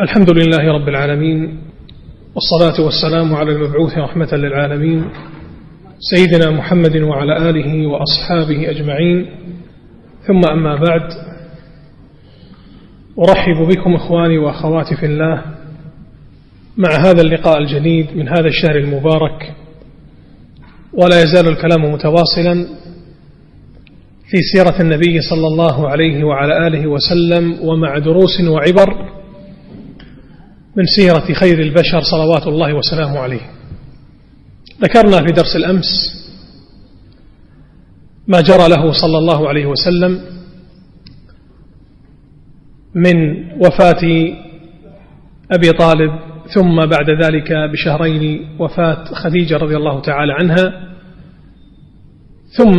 الحمد 0.00 0.30
لله 0.30 0.72
رب 0.72 0.88
العالمين 0.88 1.58
والصلاة 2.34 2.84
والسلام 2.86 3.34
على 3.34 3.52
المبعوث 3.52 3.98
رحمة 3.98 4.28
للعالمين 4.32 5.04
سيدنا 5.98 6.50
محمد 6.50 6.96
وعلى 6.96 7.50
آله 7.50 7.86
وأصحابه 7.86 8.70
أجمعين. 8.70 9.26
ثم 10.26 10.40
أما 10.52 10.76
بعد 10.76 11.02
أرحب 13.18 13.68
بكم 13.68 13.94
إخواني 13.94 14.38
وأخواتي 14.38 14.96
في 14.96 15.06
الله 15.06 15.42
مع 16.76 16.90
هذا 16.90 17.22
اللقاء 17.22 17.58
الجديد 17.58 18.16
من 18.16 18.28
هذا 18.28 18.46
الشهر 18.46 18.76
المبارك. 18.76 19.54
ولا 20.92 21.22
يزال 21.22 21.48
الكلام 21.48 21.92
متواصلا 21.92 22.66
في 24.30 24.36
سيرة 24.52 24.80
النبي 24.80 25.20
صلى 25.20 25.46
الله 25.46 25.88
عليه 25.88 26.24
وعلى 26.24 26.66
آله 26.66 26.86
وسلم 26.86 27.68
ومع 27.68 27.98
دروس 27.98 28.40
وعبر 28.40 29.19
من 30.76 30.84
سيرة 30.96 31.32
خير 31.34 31.60
البشر 31.60 32.00
صلوات 32.00 32.46
الله 32.46 32.74
وسلامه 32.74 33.18
عليه. 33.18 33.50
ذكرنا 34.82 35.26
في 35.26 35.32
درس 35.32 35.56
الأمس 35.56 35.86
ما 38.28 38.40
جرى 38.40 38.68
له 38.68 38.92
صلى 38.92 39.18
الله 39.18 39.48
عليه 39.48 39.66
وسلم 39.66 40.20
من 42.94 43.16
وفاة 43.66 44.02
أبي 45.52 45.72
طالب 45.78 46.10
ثم 46.54 46.76
بعد 46.86 47.10
ذلك 47.24 47.52
بشهرين 47.72 48.48
وفاة 48.58 49.04
خديجة 49.04 49.56
رضي 49.56 49.76
الله 49.76 50.00
تعالى 50.00 50.32
عنها 50.32 50.90
ثم 52.56 52.78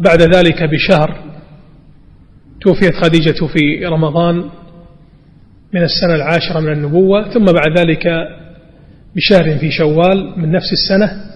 بعد 0.00 0.22
ذلك 0.22 0.62
بشهر 0.62 1.22
توفيت 2.60 2.94
خديجة 2.94 3.46
في 3.46 3.86
رمضان 3.86 4.50
من 5.72 5.82
السنة 5.82 6.14
العاشرة 6.14 6.60
من 6.60 6.72
النبوة 6.72 7.30
ثم 7.30 7.44
بعد 7.44 7.78
ذلك 7.78 8.06
بشهر 9.16 9.58
في 9.58 9.70
شوال 9.70 10.34
من 10.36 10.52
نفس 10.52 10.72
السنة 10.72 11.32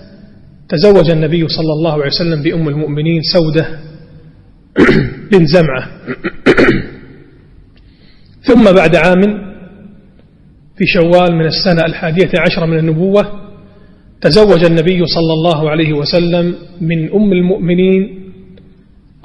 تزوج 0.69 1.11
النبي 1.11 1.49
صلى 1.49 1.73
الله 1.73 1.93
عليه 1.93 2.07
وسلم 2.07 2.43
بأم 2.43 2.69
المؤمنين 2.69 3.23
سودة 3.23 3.79
بن 5.33 5.47
زمعة. 5.47 5.91
ثم 8.49 8.73
بعد 8.73 8.97
عام 8.97 9.23
في 10.77 10.87
شوال 10.87 11.35
من 11.35 11.47
السنة 11.47 11.87
الحادية 11.87 12.31
عشرة 12.39 12.67
من 12.67 12.79
النبوة 12.79 13.47
تزوج 14.21 14.65
النبي 14.65 15.07
صلى 15.07 15.33
الله 15.33 15.71
عليه 15.71 15.93
وسلم 15.93 16.55
من 16.81 17.13
أم 17.13 17.33
المؤمنين 17.33 18.33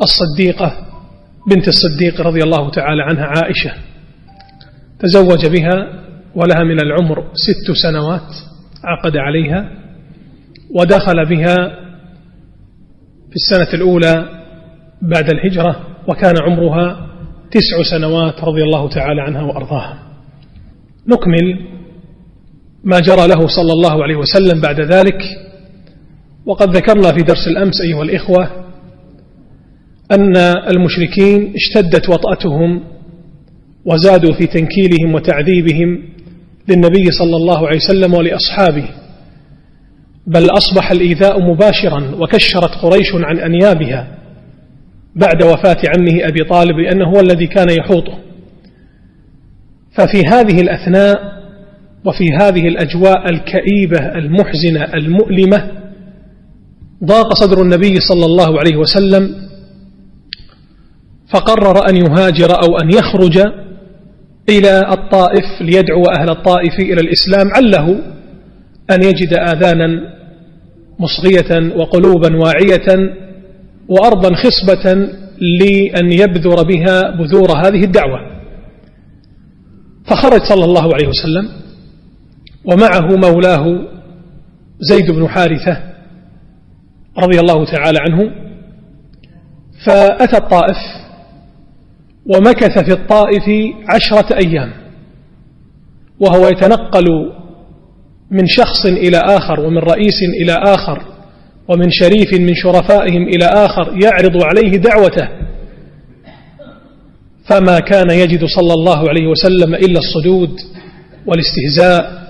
الصديقة 0.01 0.87
بنت 1.47 1.67
الصديق 1.67 2.21
رضي 2.21 2.43
الله 2.43 2.69
تعالى 2.69 3.03
عنها 3.03 3.25
عائشة. 3.25 3.90
تزوج 5.01 5.45
بها 5.45 6.01
ولها 6.35 6.63
من 6.63 6.79
العمر 6.81 7.23
ست 7.33 7.71
سنوات 7.83 8.35
عقد 8.83 9.17
عليها 9.17 9.71
ودخل 10.75 11.25
بها 11.25 11.55
في 13.29 13.35
السنة 13.35 13.73
الأولى 13.73 14.29
بعد 15.01 15.29
الهجرة 15.29 15.79
وكان 16.07 16.33
عمرها 16.41 17.07
تسع 17.51 17.97
سنوات 17.97 18.43
رضي 18.43 18.63
الله 18.63 18.89
تعالى 18.89 19.21
عنها 19.21 19.41
وأرضاها. 19.41 19.99
نكمل 21.07 21.59
ما 22.83 22.99
جرى 22.99 23.27
له 23.27 23.47
صلى 23.47 23.73
الله 23.73 24.03
عليه 24.03 24.15
وسلم 24.15 24.61
بعد 24.61 24.81
ذلك 24.81 25.21
وقد 26.45 26.75
ذكرنا 26.75 27.11
في 27.11 27.23
درس 27.23 27.47
الأمس 27.47 27.81
أيها 27.81 28.03
الإخوة 28.03 28.49
أن 30.11 30.37
المشركين 30.75 31.53
اشتدت 31.55 32.09
وطأتهم 32.09 32.83
وزادوا 33.85 34.33
في 34.33 34.47
تنكيلهم 34.47 35.15
وتعذيبهم 35.15 36.03
للنبي 36.67 37.11
صلى 37.11 37.35
الله 37.35 37.67
عليه 37.67 37.77
وسلم 37.77 38.13
ولأصحابه 38.13 38.89
بل 40.27 40.45
أصبح 40.45 40.91
الإيذاء 40.91 41.41
مباشرا 41.41 42.15
وكشرت 42.19 42.75
قريش 42.81 43.07
عن 43.13 43.39
أنيابها 43.39 44.17
بعد 45.15 45.43
وفاة 45.43 45.77
عمه 45.97 46.27
أبي 46.27 46.43
طالب 46.49 46.77
لأنه 46.79 47.05
هو 47.09 47.19
الذي 47.19 47.47
كان 47.47 47.69
يحوطه. 47.69 48.17
ففي 49.91 50.21
هذه 50.27 50.61
الأثناء 50.61 51.41
وفي 52.05 52.25
هذه 52.41 52.67
الأجواء 52.67 53.29
الكئيبة 53.29 53.97
المحزنة 53.97 54.83
المؤلمة 54.93 55.71
ضاق 57.03 57.33
صدر 57.33 57.61
النبي 57.61 57.99
صلى 57.99 58.25
الله 58.25 58.59
عليه 58.59 58.75
وسلم 58.75 59.35
فقرر 61.33 61.89
أن 61.89 61.95
يهاجر 61.95 62.51
أو 62.51 62.77
أن 62.77 62.89
يخرج 62.89 63.37
إلى 64.49 64.79
الطائف 64.93 65.61
ليدعو 65.61 66.03
أهل 66.03 66.29
الطائف 66.29 66.79
إلى 66.79 67.01
الإسلام 67.01 67.47
عله 67.55 67.89
أن 68.91 69.03
يجد 69.03 69.33
آذانا 69.33 70.13
مصغية 70.99 71.75
وقلوبا 71.77 72.35
واعية 72.37 73.13
وأرضا 73.89 74.35
خصبة 74.35 74.93
لأن 75.59 76.11
يبذر 76.11 76.63
بها 76.63 77.09
بذور 77.09 77.51
هذه 77.51 77.83
الدعوة. 77.83 78.19
فخرج 80.05 80.41
صلى 80.41 80.65
الله 80.65 80.93
عليه 80.93 81.07
وسلم 81.07 81.49
ومعه 82.65 83.15
مولاه 83.15 83.87
زيد 84.79 85.11
بن 85.11 85.27
حارثة 85.27 85.83
رضي 87.17 87.39
الله 87.39 87.65
تعالى 87.65 87.99
عنه 87.99 88.31
فأتى 89.85 90.37
الطائف 90.37 90.77
ومكث 92.25 92.79
في 92.79 92.91
الطائف 92.93 93.73
عشرة 93.89 94.37
أيام 94.45 94.73
وهو 96.19 96.47
يتنقل 96.47 97.05
من 98.31 98.47
شخص 98.47 98.85
إلى 98.85 99.17
آخر 99.17 99.59
ومن 99.59 99.77
رئيس 99.77 100.19
إلى 100.41 100.53
آخر 100.53 101.01
ومن 101.67 101.91
شريف 101.91 102.33
من 102.39 102.55
شرفائهم 102.55 103.23
إلى 103.27 103.45
آخر 103.45 103.97
يعرض 104.03 104.43
عليه 104.43 104.77
دعوته. 104.77 105.27
فما 107.49 107.79
كان 107.79 108.09
يجد 108.09 108.45
صلى 108.45 108.73
الله 108.73 109.09
عليه 109.09 109.27
وسلم 109.27 109.75
إلا 109.75 109.99
الصدود 109.99 110.51
والاستهزاء 111.25 112.21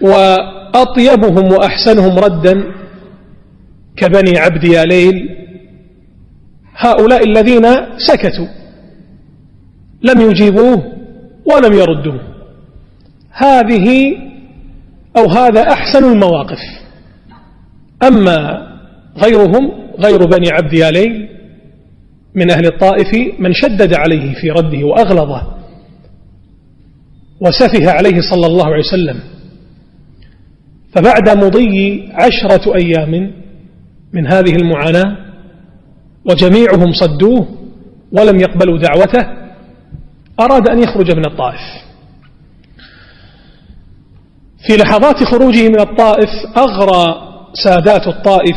وأطيبهم 0.00 1.52
وأحسنهم 1.52 2.18
ردا 2.18 2.64
كبني 3.96 4.38
عبد 4.38 4.64
يا 4.64 4.84
ليل 4.84 5.28
هؤلاء 6.76 7.24
الذين 7.24 7.66
سكتوا. 7.96 8.48
لم 10.02 10.20
يجيبوه 10.30 10.92
ولم 11.44 11.72
يردوه. 11.72 12.20
هذه 13.30 14.16
أو 15.16 15.30
هذا 15.30 15.62
أحسن 15.72 16.04
المواقف. 16.12 16.58
أما 18.02 18.66
غيرهم 19.24 19.72
غير 19.98 20.26
بني 20.26 20.50
عبد 20.50 20.72
يالين 20.72 21.28
من 22.34 22.50
أهل 22.50 22.66
الطائف 22.66 23.34
من 23.38 23.52
شدد 23.52 23.94
عليه 23.94 24.34
في 24.34 24.50
رده 24.50 24.86
وأغلظه 24.86 25.56
وسفه 27.40 27.90
عليه 27.90 28.20
صلى 28.30 28.46
الله 28.46 28.66
عليه 28.66 28.84
وسلم. 28.84 29.20
فبعد 30.92 31.44
مضي 31.44 32.08
عشرة 32.12 32.74
أيام 32.74 33.32
من 34.12 34.26
هذه 34.26 34.56
المعاناة 34.56 35.25
وجميعهم 36.30 36.92
صدوه 36.92 37.46
ولم 38.12 38.40
يقبلوا 38.40 38.78
دعوته 38.78 39.26
أراد 40.40 40.68
أن 40.68 40.78
يخرج 40.78 41.16
من 41.16 41.26
الطائف. 41.26 41.60
في 44.66 44.76
لحظات 44.76 45.24
خروجه 45.24 45.68
من 45.68 45.80
الطائف 45.80 46.28
أغرى 46.56 47.26
سادات 47.64 48.06
الطائف 48.06 48.56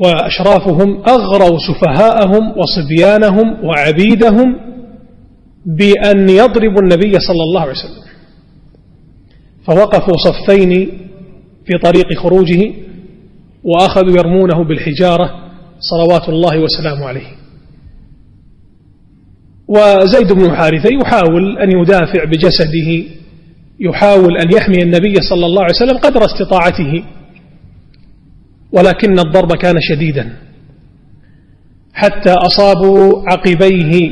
وأشرافهم 0.00 1.02
أغروا 1.08 1.58
سفهاءهم 1.58 2.54
وصبيانهم 2.58 3.64
وعبيدهم 3.64 4.56
بأن 5.66 6.28
يضربوا 6.28 6.82
النبي 6.82 7.12
صلى 7.20 7.42
الله 7.42 7.60
عليه 7.60 7.72
وسلم. 7.72 8.00
فوقفوا 9.66 10.14
صفين 10.16 10.70
في 11.66 11.78
طريق 11.82 12.18
خروجه 12.18 12.72
وأخذوا 13.64 14.18
يرمونه 14.18 14.64
بالحجارة 14.64 15.39
صلوات 15.80 16.28
الله 16.28 16.58
وسلامه 16.58 17.06
عليه. 17.06 17.26
وزيد 19.68 20.32
بن 20.32 20.56
حارثة 20.56 20.88
يحاول 21.02 21.58
أن 21.58 21.70
يدافع 21.70 22.24
بجسده 22.24 23.04
يحاول 23.80 24.36
أن 24.36 24.52
يحمي 24.52 24.82
النبي 24.82 25.14
صلى 25.14 25.46
الله 25.46 25.62
عليه 25.62 25.74
وسلم 25.74 25.98
قدر 25.98 26.24
استطاعته 26.24 27.04
ولكن 28.72 29.18
الضرب 29.18 29.56
كان 29.56 29.80
شديدا. 29.80 30.36
حتى 31.92 32.32
أصابوا 32.32 33.22
عقبيه 33.28 34.10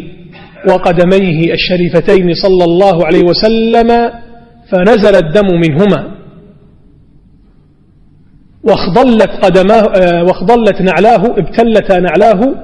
وقدميه 0.68 1.52
الشريفتين 1.52 2.34
صلى 2.34 2.64
الله 2.64 3.06
عليه 3.06 3.24
وسلم 3.24 4.10
فنزل 4.70 5.14
الدم 5.16 5.60
منهما. 5.60 6.17
واخضلت 8.68 9.30
قدماه 9.30 9.82
آه، 9.96 10.24
واخضلت 10.24 10.82
نعلاه 10.82 11.26
ابتلتا 11.26 11.98
نعلاه 11.98 12.54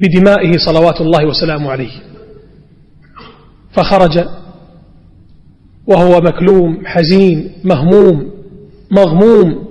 بدمائه 0.00 0.52
صلوات 0.66 1.00
الله 1.00 1.26
وسلامه 1.26 1.70
عليه. 1.70 1.90
فخرج 3.72 4.24
وهو 5.86 6.20
مكلوم 6.20 6.86
حزين 6.86 7.50
مهموم 7.64 8.30
مغموم 8.90 9.64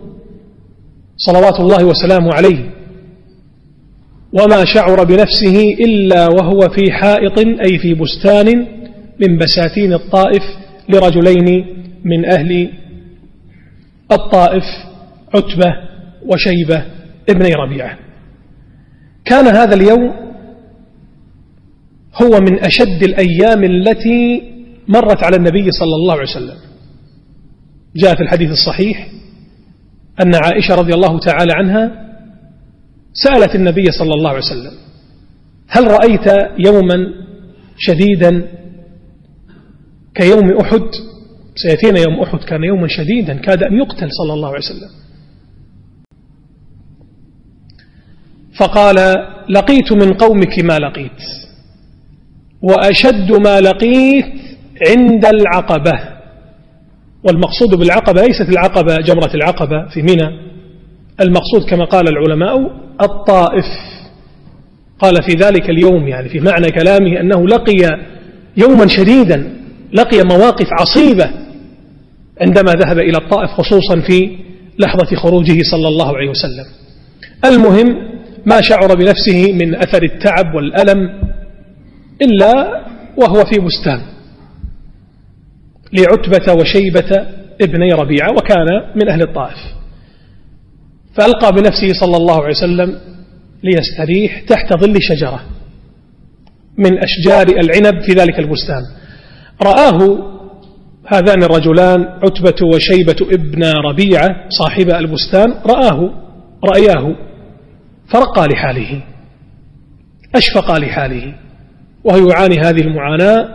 صلوات 1.18 1.60
الله 1.60 1.86
وسلامه 1.86 2.34
عليه. 2.34 2.70
وما 4.34 4.66
شعر 4.66 5.04
بنفسه 5.04 5.76
إلا 5.80 6.28
وهو 6.28 6.60
في 6.60 6.92
حائط 6.92 7.40
أي 7.40 7.80
في 7.80 7.94
بستان 7.94 8.68
من 9.20 9.38
بساتين 9.38 9.94
الطائف 9.94 10.44
لرجلين 10.90 11.66
من 12.06 12.26
أهل 12.26 12.70
الطائف. 14.12 14.89
عتبة 15.36 15.76
وشيبة 16.26 16.86
ابني 17.30 17.54
ربيعة. 17.54 17.98
كان 19.26 19.48
هذا 19.48 19.76
اليوم 19.76 20.30
هو 22.22 22.40
من 22.40 22.60
أشد 22.60 23.04
الأيام 23.04 23.64
التي 23.64 24.42
مرت 24.88 25.24
على 25.24 25.36
النبي 25.36 25.72
صلى 25.72 25.96
الله 26.02 26.14
عليه 26.14 26.24
وسلم. 26.24 26.58
جاء 27.96 28.16
في 28.16 28.22
الحديث 28.24 28.52
الصحيح 28.52 29.10
أن 30.22 30.36
عائشة 30.36 30.76
رضي 30.76 30.94
الله 30.94 31.20
تعالى 31.20 31.54
عنها 31.54 32.10
سألت 33.14 33.56
النبي 33.56 33.86
صلى 33.92 34.14
الله 34.14 34.30
عليه 34.30 34.40
وسلم 34.40 34.72
هل 35.68 35.88
رأيت 35.88 36.28
يوما 36.66 36.98
شديدا 37.78 38.48
كيوم 40.16 40.58
أحد؟ 40.62 40.82
سيأتينا 41.56 42.00
يوم 42.00 42.24
أحد 42.24 42.40
كان 42.40 42.64
يوما 42.64 42.88
شديدا 42.88 43.34
كاد 43.34 43.64
أن 43.64 43.78
يقتل 43.78 44.10
صلى 44.24 44.34
الله 44.34 44.48
عليه 44.48 44.66
وسلم. 44.66 44.90
فقال 48.60 49.16
لقيت 49.50 49.92
من 49.92 50.14
قومك 50.14 50.60
ما 50.64 50.80
لقيت 50.80 51.22
وأشد 52.62 53.32
ما 53.32 53.62
لقيت 53.62 54.26
عند 54.88 55.26
العقبة. 55.26 56.00
والمقصود 57.24 57.76
بالعقبة 57.76 58.22
ليست 58.22 58.50
العقبة 58.50 58.96
جمرة 58.96 59.32
العقبة 59.36 59.88
في 59.94 60.02
منى 60.02 60.50
المقصود 61.22 61.70
كما 61.70 61.86
قال 61.86 62.08
العلماء 62.08 62.72
الطائف. 63.02 63.66
قال 65.00 65.24
في 65.24 65.32
ذلك 65.32 65.70
اليوم 65.70 66.08
يعني 66.08 66.30
في 66.30 66.40
معنى 66.40 66.72
كلامه 66.72 67.20
أنه 67.20 67.48
لقي 67.48 68.00
يوما 68.58 68.88
شديدا 68.88 69.56
لقي 69.94 70.24
مواقف 70.24 70.68
عصيبة 70.72 71.30
عندما 72.42 72.72
ذهب 72.72 73.00
إلى 73.00 73.18
الطائف 73.18 73.50
خصوصا 73.50 74.02
في 74.08 74.38
لحظة 74.80 75.16
خروجه 75.16 75.62
صلى 75.72 75.88
الله 75.88 76.18
عليه 76.18 76.30
وسلم. 76.30 76.66
المهم 77.46 78.19
ما 78.46 78.62
شعر 78.62 78.96
بنفسه 78.96 79.54
من 79.54 79.76
أثر 79.76 80.04
التعب 80.04 80.56
والألم 80.56 81.22
إلا 82.22 82.84
وهو 83.18 83.46
في 83.46 83.60
بستان. 83.60 84.02
لعتبة 85.94 86.54
وشيبة 86.54 87.28
ابني 87.62 87.92
ربيعة 87.94 88.32
وكان 88.32 88.68
من 88.96 89.10
أهل 89.10 89.22
الطائف. 89.22 89.58
فألقى 91.16 91.52
بنفسه 91.52 91.94
صلى 91.94 92.18
الله 92.18 92.36
عليه 92.44 92.56
وسلم 92.56 93.00
ليستريح 93.64 94.40
تحت 94.40 94.74
ظل 94.74 95.02
شجرة 95.02 95.42
من 96.78 96.98
أشجار 96.98 97.48
العنب 97.48 98.02
في 98.02 98.12
ذلك 98.12 98.40
البستان. 98.40 98.84
رآه 99.62 100.30
هذان 101.08 101.44
الرجلان 101.44 102.02
عتبة 102.02 102.68
وشيبة 102.74 103.16
ابن 103.22 103.64
ربيعة 103.90 104.30
صاحب 104.50 104.90
البستان 104.90 105.52
رآه 105.66 106.12
رأياه. 106.64 107.16
فرقى 108.12 108.48
لحاله 108.48 109.02
أشفق 110.36 110.78
لحاله 110.78 111.36
وهو 112.04 112.30
يعاني 112.30 112.60
هذه 112.60 112.82
المعاناة 112.82 113.50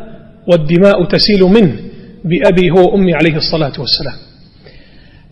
والدماء 0.46 1.04
تسيل 1.04 1.42
منه 1.42 1.76
بأبي 2.24 2.70
هو 2.70 2.92
وأمي 2.92 3.14
عليه 3.14 3.36
الصلاة 3.36 3.72
والسلام. 3.78 4.18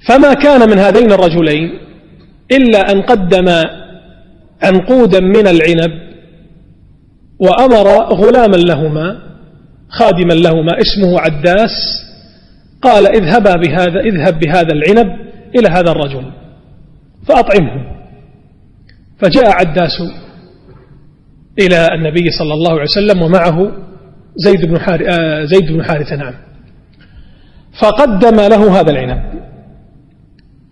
فما 0.08 0.34
كان 0.34 0.70
من 0.70 0.78
هذين 0.78 1.12
الرجلين 1.12 1.70
إلا 2.52 2.92
أن 2.92 3.02
قدم 3.02 3.48
عنقودا 4.62 5.20
من 5.20 5.46
العنب 5.46 5.92
وأمر 7.38 7.88
غلاما 8.14 8.56
لهما 8.56 9.18
خادما 9.88 10.32
لهما 10.32 10.72
اسمه 10.80 11.20
عداس 11.20 11.70
قال 12.82 13.06
اذهبا 13.06 13.56
بهذا 13.56 14.00
اذهب 14.00 14.38
بهذا 14.38 14.72
العنب 14.72 15.16
إلى 15.58 15.68
هذا 15.68 15.90
الرجل 15.90 16.24
فأطعمه. 17.28 18.01
فجاء 19.22 19.50
عداس 19.50 20.02
إلى 21.58 21.88
النبي 21.94 22.30
صلى 22.30 22.54
الله 22.54 22.70
عليه 22.70 22.82
وسلم 22.82 23.22
ومعه 23.22 23.72
زيد 24.36 24.66
بن 24.66 24.78
حارثة 24.80 25.10
آه، 25.10 25.44
زيد 25.44 25.72
بن 25.72 25.84
حارثة 25.84 26.16
نعم. 26.16 26.34
فقدم 27.80 28.36
له 28.36 28.80
هذا 28.80 28.90
العنب 28.90 29.22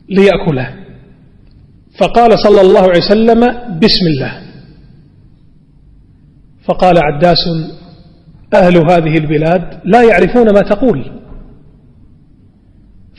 ليأكله. 0.09 0.75
فقال 1.99 2.39
صلى 2.39 2.61
الله 2.61 2.81
عليه 2.81 2.99
وسلم 2.99 3.41
بسم 3.79 4.07
الله. 4.07 4.43
فقال 6.65 6.99
عداس 6.99 7.45
أهل 8.55 8.77
هذه 8.77 9.19
البلاد 9.19 9.81
لا 9.85 10.03
يعرفون 10.03 10.55
ما 10.55 10.61
تقول. 10.61 11.13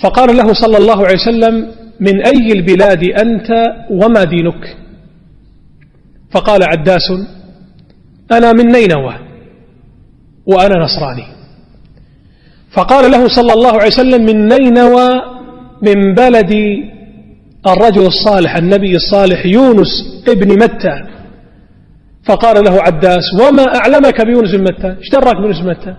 فقال 0.03 0.37
له 0.37 0.53
صلى 0.53 0.77
الله 0.77 1.05
عليه 1.05 1.15
وسلم 1.15 1.67
من 1.99 2.25
أي 2.25 2.51
البلاد 2.51 3.03
أنت 3.03 3.49
وما 3.91 4.23
دينك؟ 4.23 4.77
فقال 6.31 6.63
عداس 6.63 7.11
أنا 8.31 8.51
من 8.53 8.65
نينوى 8.67 9.15
وأنا 10.45 10.83
نصراني. 10.83 11.25
فقال 12.71 13.11
له 13.11 13.27
صلى 13.27 13.53
الله 13.53 13.71
عليه 13.71 13.87
وسلم 13.87 14.25
من 14.25 14.47
نينوى 14.47 15.09
من 15.81 16.13
بلد 16.15 16.53
الرجل 17.67 18.05
الصالح 18.05 18.55
النبي 18.55 18.95
الصالح 18.95 19.45
يونس 19.45 20.23
ابن 20.27 20.49
متى. 20.63 21.03
فقال 22.23 22.63
له 22.65 22.81
عداس 22.81 23.23
وما 23.41 23.75
أعلمك 23.75 24.25
بيونس 24.25 24.55
بن 24.55 24.63
متى؟ 24.63 24.95
اشترك 24.99 25.35
بيونس 25.35 25.59
بن 25.59 25.69
متى؟ 25.69 25.95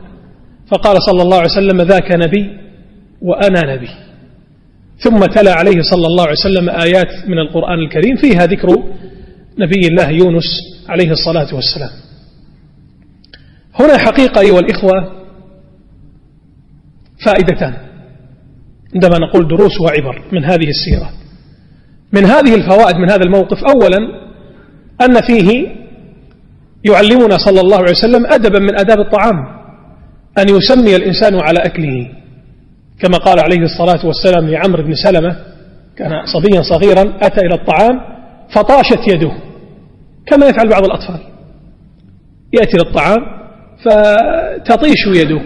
فقال 0.66 1.02
صلى 1.02 1.22
الله 1.22 1.36
عليه 1.36 1.50
وسلم 1.50 1.80
ذاك 1.82 2.12
نبي 2.12 2.50
وأنا 3.22 3.74
نبي. 3.74 3.88
ثم 4.98 5.18
تلا 5.18 5.52
عليه 5.54 5.82
صلى 5.82 6.06
الله 6.06 6.22
عليه 6.22 6.32
وسلم 6.32 6.70
آيات 6.70 7.28
من 7.28 7.38
القرآن 7.38 7.78
الكريم 7.78 8.16
فيها 8.16 8.46
ذكر 8.46 8.68
نبي 9.58 9.88
الله 9.88 10.10
يونس 10.10 10.44
عليه 10.88 11.10
الصلاة 11.10 11.54
والسلام. 11.54 11.90
هنا 13.80 13.98
حقيقة 13.98 14.40
أيها 14.40 14.58
الإخوة 14.58 15.22
فائدتان 17.26 17.74
عندما 18.94 19.18
نقول 19.18 19.48
دروس 19.48 19.80
وعبر 19.80 20.22
من 20.32 20.44
هذه 20.44 20.68
السيرة. 20.68 21.10
من 22.12 22.24
هذه 22.24 22.54
الفوائد 22.54 22.96
من 22.96 23.10
هذا 23.10 23.22
الموقف 23.24 23.58
أولا 23.64 23.98
أن 25.02 25.20
فيه 25.20 25.66
يعلمنا 26.84 27.38
صلى 27.38 27.60
الله 27.60 27.76
عليه 27.76 27.90
وسلم 27.92 28.26
أدبا 28.26 28.58
من 28.58 28.80
أداب 28.80 29.00
الطعام 29.00 29.36
أن 30.38 30.48
يسمي 30.48 30.96
الإنسان 30.96 31.40
على 31.40 31.58
أكله. 31.58 32.10
كما 33.00 33.18
قال 33.18 33.40
عليه 33.40 33.60
الصلاة 33.64 34.06
والسلام 34.06 34.48
لعمر 34.48 34.82
بن 34.82 34.94
سلمة 34.94 35.36
كان 35.96 36.10
صبيا 36.26 36.62
صغيرا 36.62 37.18
أتى 37.26 37.40
إلى 37.46 37.54
الطعام 37.54 38.00
فطاشت 38.54 39.08
يده 39.08 39.32
كما 40.26 40.46
يفعل 40.46 40.68
بعض 40.68 40.84
الأطفال. 40.84 41.20
يأتي 42.52 42.76
للطعام 42.76 43.18
فتطيش 43.84 45.06
يده. 45.06 45.40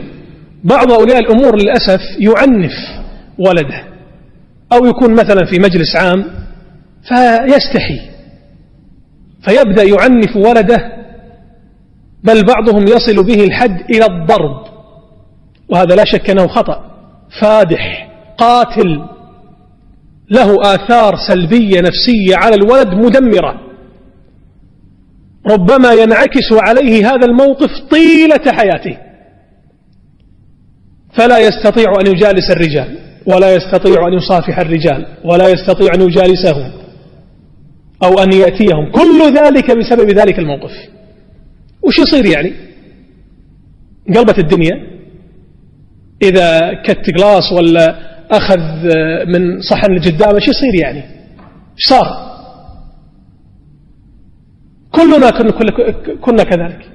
بعض 0.64 0.92
أولياء 0.92 1.18
الأمور 1.18 1.56
للأسف 1.56 2.00
يعنف 2.20 2.72
ولده 3.38 3.84
أو 4.72 4.86
يكون 4.86 5.12
مثلا 5.12 5.46
في 5.46 5.58
مجلس 5.58 5.96
عام 5.96 6.24
فيستحي 7.08 8.00
فيبدأ 9.42 9.82
يعنف 9.82 10.36
ولده 10.36 10.92
بل 12.24 12.44
بعضهم 12.44 12.82
يصل 12.82 13.26
به 13.26 13.44
الحد 13.44 13.80
إلى 13.90 14.06
الضرب 14.06 14.66
وهذا 15.68 15.94
لا 15.94 16.04
شك 16.04 16.30
أنه 16.30 16.46
خطأ 16.46 16.84
فادح 17.40 18.08
قاتل 18.38 19.04
له 20.30 20.74
آثار 20.74 21.16
سلبية 21.28 21.80
نفسية 21.80 22.36
على 22.36 22.54
الولد 22.54 22.88
مدمرة. 22.88 23.60
ربما 25.50 25.92
ينعكس 25.92 26.52
عليه 26.52 27.10
هذا 27.10 27.26
الموقف 27.26 27.70
طيلة 27.90 28.52
حياته. 28.52 28.96
فلا 31.14 31.38
يستطيع 31.38 31.92
أن 32.00 32.06
يجالس 32.06 32.50
الرجال 32.50 32.98
ولا 33.26 33.54
يستطيع 33.54 34.08
أن 34.08 34.12
يصافح 34.12 34.58
الرجال 34.58 35.06
ولا 35.24 35.48
يستطيع 35.48 35.94
أن 35.94 36.00
يجالسهم 36.00 36.72
أو 38.04 38.22
أن 38.22 38.32
يأتيهم. 38.32 38.92
كل 38.92 39.36
ذلك 39.36 39.70
بسبب 39.70 40.10
ذلك 40.10 40.38
الموقف. 40.38 40.72
وش 41.82 41.98
يصير 41.98 42.26
يعني؟ 42.26 42.52
قلبت 44.14 44.38
الدنيا؟ 44.38 44.96
إذا 46.22 46.60
كت 46.84 47.10
جلاس 47.10 47.52
ولا 47.52 48.15
أخذ 48.30 48.60
من 49.26 49.60
صحن 49.60 49.98
قدامه 49.98 50.34
إيش 50.34 50.48
يصير 50.48 50.74
يعني؟ 50.82 50.98
إيش 51.78 51.86
صار؟ 51.88 52.26
كلنا 54.90 55.30
كنا 56.20 56.42
كذلك. 56.44 56.88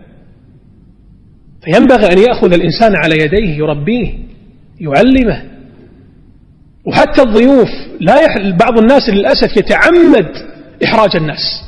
فينبغي 1.64 2.14
أن 2.14 2.18
يأخذ 2.18 2.54
الإنسان 2.54 2.96
على 2.96 3.24
يديه 3.24 3.58
يربيه 3.58 4.14
يعلمه. 4.80 5.44
وحتى 6.86 7.22
الضيوف 7.22 7.70
لا 8.00 8.22
يح... 8.22 8.38
بعض 8.60 8.78
الناس 8.78 9.10
للأسف 9.10 9.58
يتعمد 9.58 10.28
إحراج 10.84 11.16
الناس. 11.16 11.64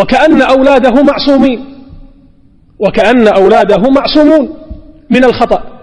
وكأن 0.00 0.42
أولاده 0.42 1.02
معصومين. 1.02 1.60
وكأن 2.78 3.28
أولاده 3.28 3.90
معصومون 3.90 4.48
من 5.10 5.24
الخطأ. 5.24 5.81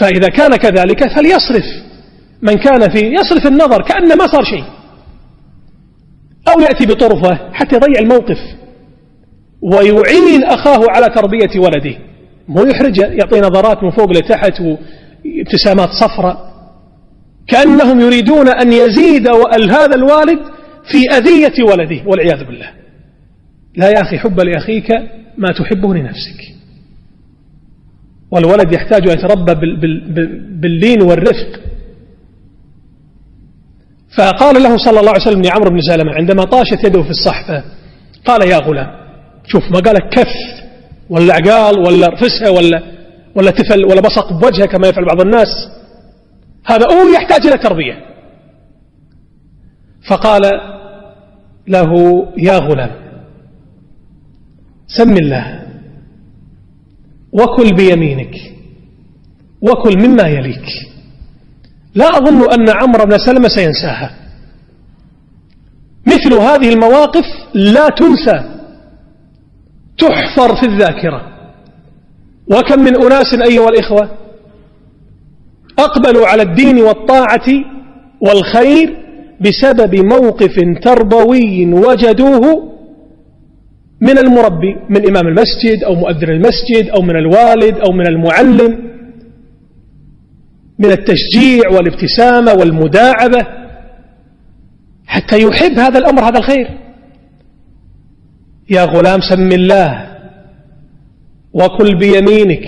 فإذا 0.00 0.28
كان 0.28 0.56
كذلك 0.56 1.14
فليصرف. 1.14 1.64
من 2.42 2.54
كان 2.54 2.90
في 2.90 3.06
يصرف 3.06 3.46
النظر 3.46 3.82
كأن 3.82 4.08
ما 4.18 4.26
صار 4.26 4.44
شيء. 4.44 4.64
أو 6.48 6.60
يأتي 6.60 6.86
بطرفة 6.86 7.52
حتى 7.52 7.76
يضيع 7.76 8.00
الموقف. 8.00 8.38
ويعين 9.62 10.44
أخاه 10.44 10.80
على 10.88 11.06
تربية 11.06 11.60
ولده. 11.60 11.98
مو 12.48 12.64
يحرجه 12.64 13.06
يعطي 13.06 13.40
نظرات 13.40 13.82
من 13.82 13.90
فوق 13.90 14.10
لتحت 14.10 14.60
وابتسامات 14.60 15.88
صفراء. 15.88 16.54
كأنهم 17.48 18.00
يريدون 18.00 18.48
أن 18.48 18.72
يزيد 18.72 19.28
هذا 19.70 19.94
الوالد 19.94 20.38
في 20.92 21.10
أذية 21.10 21.64
ولده 21.70 22.02
والعياذ 22.06 22.44
بالله. 22.44 22.70
لا 23.76 23.88
يا 23.88 24.02
أخي 24.02 24.18
حب 24.18 24.40
لأخيك 24.40 24.90
ما 25.38 25.48
تحبه 25.48 25.94
لنفسك. 25.94 26.53
والولد 28.30 28.72
يحتاج 28.72 29.08
أن 29.08 29.18
يتربى 29.18 29.54
باللين 30.60 31.02
والرفق. 31.02 31.60
فقال 34.16 34.62
له 34.62 34.76
صلى 34.76 35.00
الله 35.00 35.10
عليه 35.10 35.22
وسلم 35.22 35.42
لعمرو 35.42 35.70
بن 35.70 35.80
سلمة 35.80 36.12
عندما 36.12 36.44
طاشت 36.44 36.84
يده 36.84 37.02
في 37.02 37.10
الصحفة 37.10 37.64
قال 38.24 38.50
يا 38.50 38.58
غلام 38.58 38.86
شوف 39.46 39.62
ما 39.70 39.78
قال 39.78 39.98
كف 39.98 40.34
ولا 41.10 41.34
عقال 41.34 41.78
ولا 41.78 42.08
رفسها 42.08 42.48
ولا 42.48 42.82
ولا 43.34 43.50
تفل 43.50 43.84
ولا 43.84 44.00
بصق 44.00 44.32
بوجهه 44.32 44.66
كما 44.66 44.88
يفعل 44.88 45.04
بعض 45.04 45.20
الناس. 45.20 45.48
هذا 46.66 46.86
أول 46.86 47.14
يحتاج 47.14 47.46
إلى 47.46 47.58
تربية. 47.58 47.94
فقال 50.08 50.42
له 51.68 51.92
يا 52.36 52.58
غلام 52.58 52.90
سم 54.86 55.16
الله. 55.16 55.63
وكل 57.34 57.76
بيمينك 57.76 58.34
وكل 59.62 60.08
مما 60.08 60.28
يليك. 60.28 60.66
لا 61.94 62.06
أظن 62.06 62.52
أن 62.52 62.68
عمرو 62.68 63.04
بن 63.04 63.18
سلمة 63.18 63.48
سينساها. 63.48 64.10
مثل 66.06 66.34
هذه 66.34 66.72
المواقف 66.72 67.24
لا 67.54 67.88
تنسى. 67.88 68.54
تحفر 69.98 70.56
في 70.56 70.66
الذاكرة. 70.66 71.22
وكم 72.50 72.80
من 72.80 73.02
أناس 73.02 73.34
أيها 73.34 73.68
الإخوة 73.68 74.10
أقبلوا 75.78 76.26
على 76.26 76.42
الدين 76.42 76.78
والطاعة 76.82 77.46
والخير 78.20 78.96
بسبب 79.40 79.94
موقف 79.94 80.54
تربوي 80.82 81.74
وجدوه 81.74 82.73
من 84.04 84.18
المربي 84.18 84.76
من 84.88 85.08
إمام 85.08 85.26
المسجد 85.26 85.84
أو 85.84 85.94
مؤذن 85.94 86.30
المسجد 86.30 86.88
أو 86.96 87.02
من 87.02 87.16
الوالد 87.16 87.74
أو 87.86 87.92
من 87.92 88.06
المعلم 88.06 88.94
من 90.78 90.90
التشجيع 90.90 91.68
والابتسامة 91.70 92.52
والمداعبة 92.52 93.46
حتى 95.06 95.42
يحب 95.42 95.78
هذا 95.78 95.98
الأمر 95.98 96.22
هذا 96.22 96.38
الخير. 96.38 96.68
يا 98.70 98.84
غلام 98.84 99.20
سم 99.20 99.52
الله 99.52 100.16
وكل 101.52 101.98
بيمينك 101.98 102.64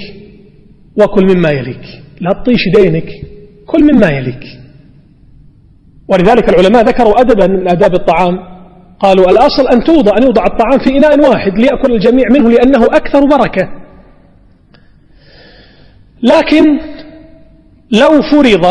وكل 0.97 1.35
مما 1.35 1.51
يليك. 1.51 1.85
لا 2.21 2.31
تطيش 2.33 2.61
دينك 2.77 3.09
كل 3.67 3.95
مما 3.95 4.09
يليك. 4.09 4.45
ولذلك 6.09 6.49
العلماء 6.49 6.85
ذكروا 6.85 7.21
أدبا 7.21 7.47
من 7.47 7.69
آداب 7.69 7.95
الطعام. 7.95 8.56
قالوا 9.01 9.31
الأصل 9.31 9.69
أن 9.73 9.85
توضع 9.85 10.17
أن 10.19 10.23
يوضع 10.23 10.45
الطعام 10.45 10.79
في 10.79 10.97
إناء 10.97 11.31
واحد 11.31 11.53
ليأكل 11.59 11.93
الجميع 11.93 12.25
منه 12.31 12.51
لأنه 12.51 12.85
أكثر 12.85 13.21
بركة. 13.21 13.69
لكن 16.23 16.79
لو 17.93 18.23
فرض 18.33 18.67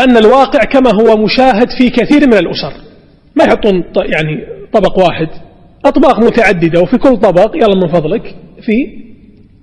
أن 0.00 0.16
الواقع 0.16 0.64
كما 0.64 0.90
هو 0.94 1.16
مشاهد 1.16 1.68
في 1.78 1.90
كثير 1.90 2.26
من 2.26 2.34
الأسر 2.34 2.72
ما 3.36 3.44
يحطون 3.44 3.84
يعني 3.96 4.46
طبق 4.72 4.98
واحد 4.98 5.28
أطباق 5.84 6.18
متعددة 6.18 6.80
وفي 6.80 6.98
كل 6.98 7.16
طبق 7.16 7.56
يلا 7.56 7.74
من 7.74 7.88
فضلك 7.88 8.22
في 8.62 8.72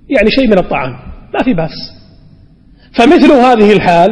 يعني 0.08 0.30
شيء 0.30 0.46
من 0.46 0.58
الطعام 0.58 0.92
ما 1.34 1.42
في 1.44 1.54
بأس. 1.54 1.70
فمثل 2.98 3.32
هذه 3.32 3.72
الحال 3.72 4.10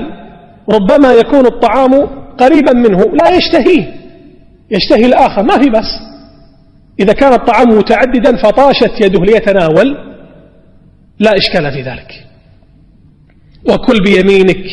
ربما 0.72 1.12
يكون 1.12 1.46
الطعام 1.46 1.94
قريبا 2.38 2.72
منه 2.72 2.98
لا 2.98 3.36
يشتهيه. 3.36 3.99
يشتهي 4.70 5.06
الآخر 5.06 5.42
ما 5.42 5.58
في 5.58 5.70
بأس 5.70 6.10
إذا 7.00 7.12
كان 7.12 7.32
الطعام 7.32 7.68
متعددا 7.68 8.36
فطاشت 8.36 9.00
يده 9.04 9.24
ليتناول. 9.24 9.96
لا 11.18 11.36
إشكال 11.36 11.72
في 11.72 11.82
ذلك. 11.82 12.26
وكل 13.68 14.02
بيمينك. 14.04 14.64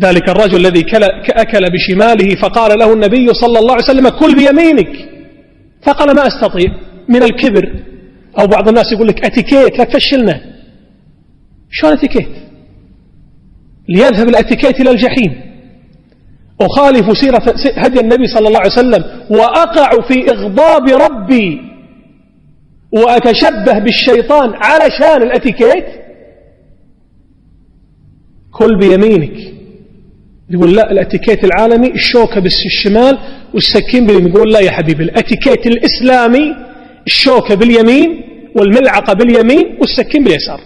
ذلك 0.00 0.28
الرجل 0.28 0.66
الذي 0.66 0.84
أكل 1.30 1.70
بشماله 1.70 2.34
فقال 2.42 2.78
له 2.78 2.92
النبي 2.92 3.34
صلى 3.34 3.58
الله 3.58 3.72
عليه 3.72 3.84
وسلم 3.84 4.08
كل 4.08 4.34
بيمينك. 4.34 5.08
فقال 5.82 6.16
ما 6.16 6.26
أستطيع. 6.26 6.74
من 7.08 7.22
الكبر. 7.22 7.82
أو 8.40 8.46
بعض 8.46 8.68
الناس 8.68 8.92
يقول 8.92 9.08
لك 9.08 9.24
أتيكيت؟ 9.24 9.78
لا 9.78 9.84
تفشلنا. 9.84 10.40
شلون 11.70 11.92
أتيكيت؟ 11.92 12.28
ليذهب 13.88 14.28
الأتيكيت 14.28 14.80
إلى 14.80 14.90
الجحيم. 14.90 15.53
أخالف 16.60 17.18
سيرة 17.18 17.42
هدي 17.76 18.00
النبي 18.00 18.26
صلى 18.26 18.48
الله 18.48 18.58
عليه 18.58 18.72
وسلم 18.72 19.04
وأقع 19.30 19.90
في 20.08 20.30
إغضاب 20.30 20.88
ربي 20.88 21.60
وأتشبه 22.92 23.78
بالشيطان 23.78 24.54
علشان 24.54 25.22
الأتيكيت؟ 25.22 25.84
كل 28.52 28.78
بيمينك. 28.78 29.54
يقول 30.50 30.76
لا 30.76 30.90
الأتيكيت 30.90 31.44
العالمي 31.44 31.90
الشوكة 31.90 32.40
بالشمال 32.40 33.18
والسكين 33.54 34.06
باليمين. 34.06 34.28
يقول 34.28 34.52
لا 34.52 34.60
يا 34.60 34.70
حبيبي 34.70 35.02
الأتيكيت 35.02 35.66
الإسلامي 35.66 36.56
الشوكة 37.06 37.54
باليمين 37.54 38.22
والملعقة 38.56 39.12
باليمين 39.12 39.78
والسكين 39.80 40.24
باليسار. 40.24 40.60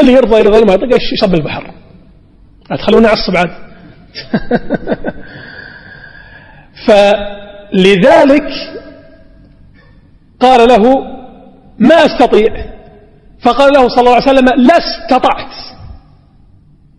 اللي 0.00 0.12
يرضى 0.12 0.38
يرضى 0.40 0.64
ما 0.64 0.74
يطق 0.74 0.98
يصب 1.14 1.34
البحر 1.34 1.70
تخلونا 2.70 3.08
عصب 3.08 3.36
عاد 3.36 3.67
فلذلك 6.86 8.50
قال 10.40 10.68
له 10.68 10.82
ما 11.78 11.94
أستطيع. 11.94 12.68
فقال 13.40 13.72
له 13.72 13.88
صلى 13.88 14.00
الله 14.00 14.14
عليه 14.14 14.22
وسلم 14.22 14.48
لا 14.66 14.74
استطعت. 14.78 15.54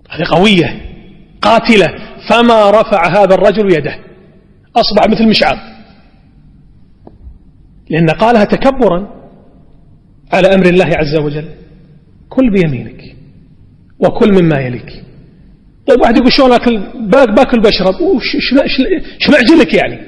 هذه 0.09 0.23
قوية 0.31 0.81
قاتلة. 1.41 1.87
فما 2.29 2.71
رفع 2.71 3.07
هذا 3.07 3.35
الرجل 3.35 3.73
يده. 3.73 3.95
أصبح 4.75 5.07
مثل 5.09 5.27
مشعر 5.29 5.59
لأن 7.89 8.09
قالها 8.09 8.43
تكبرا 8.43 9.07
على 10.33 10.53
أمر 10.53 10.65
الله 10.65 10.85
عز 10.85 11.15
وجل. 11.15 11.49
كل 12.29 12.49
بيمينك 12.51 13.15
وكل 13.99 14.43
مما 14.43 14.59
يليك. 14.59 15.08
طيب 15.87 16.01
واحد 16.01 16.17
يقول 16.17 16.31
شلون 16.31 16.51
أكل؟ 16.51 16.79
باكل 17.35 17.59
بشرب. 17.59 17.95
وش 18.01 18.53
معجلك 19.29 19.73
يعني؟ 19.73 19.99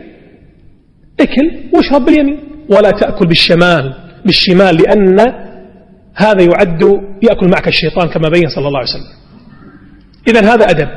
أكل 1.19 1.51
واشرب 1.73 2.05
باليمين. 2.05 2.39
ولا 2.69 2.91
تأكل 2.91 3.27
بالشمال 3.27 3.93
بالشمال 4.25 4.75
لأن 4.75 5.19
هذا 6.15 6.43
يعد 6.43 7.01
يأكل 7.21 7.47
معك 7.47 7.67
الشيطان 7.67 8.07
كما 8.07 8.29
بين 8.29 8.49
صلى 8.55 8.67
الله 8.67 8.79
عليه 8.79 8.89
وسلم. 8.89 9.21
إذا 10.27 10.53
هذا 10.53 10.69
أدب. 10.69 10.89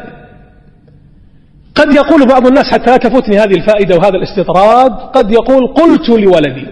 قد 1.74 1.94
يقول 1.94 2.26
بعض 2.26 2.46
الناس 2.46 2.64
حتى 2.64 2.90
لا 2.90 2.96
تفوتني 2.96 3.38
هذه 3.38 3.54
الفائدة 3.54 3.96
وهذا 3.96 4.16
الاستطراد 4.16 4.90
قد 4.90 5.32
يقول 5.32 5.66
قلت 5.66 6.08
لولدي 6.08 6.66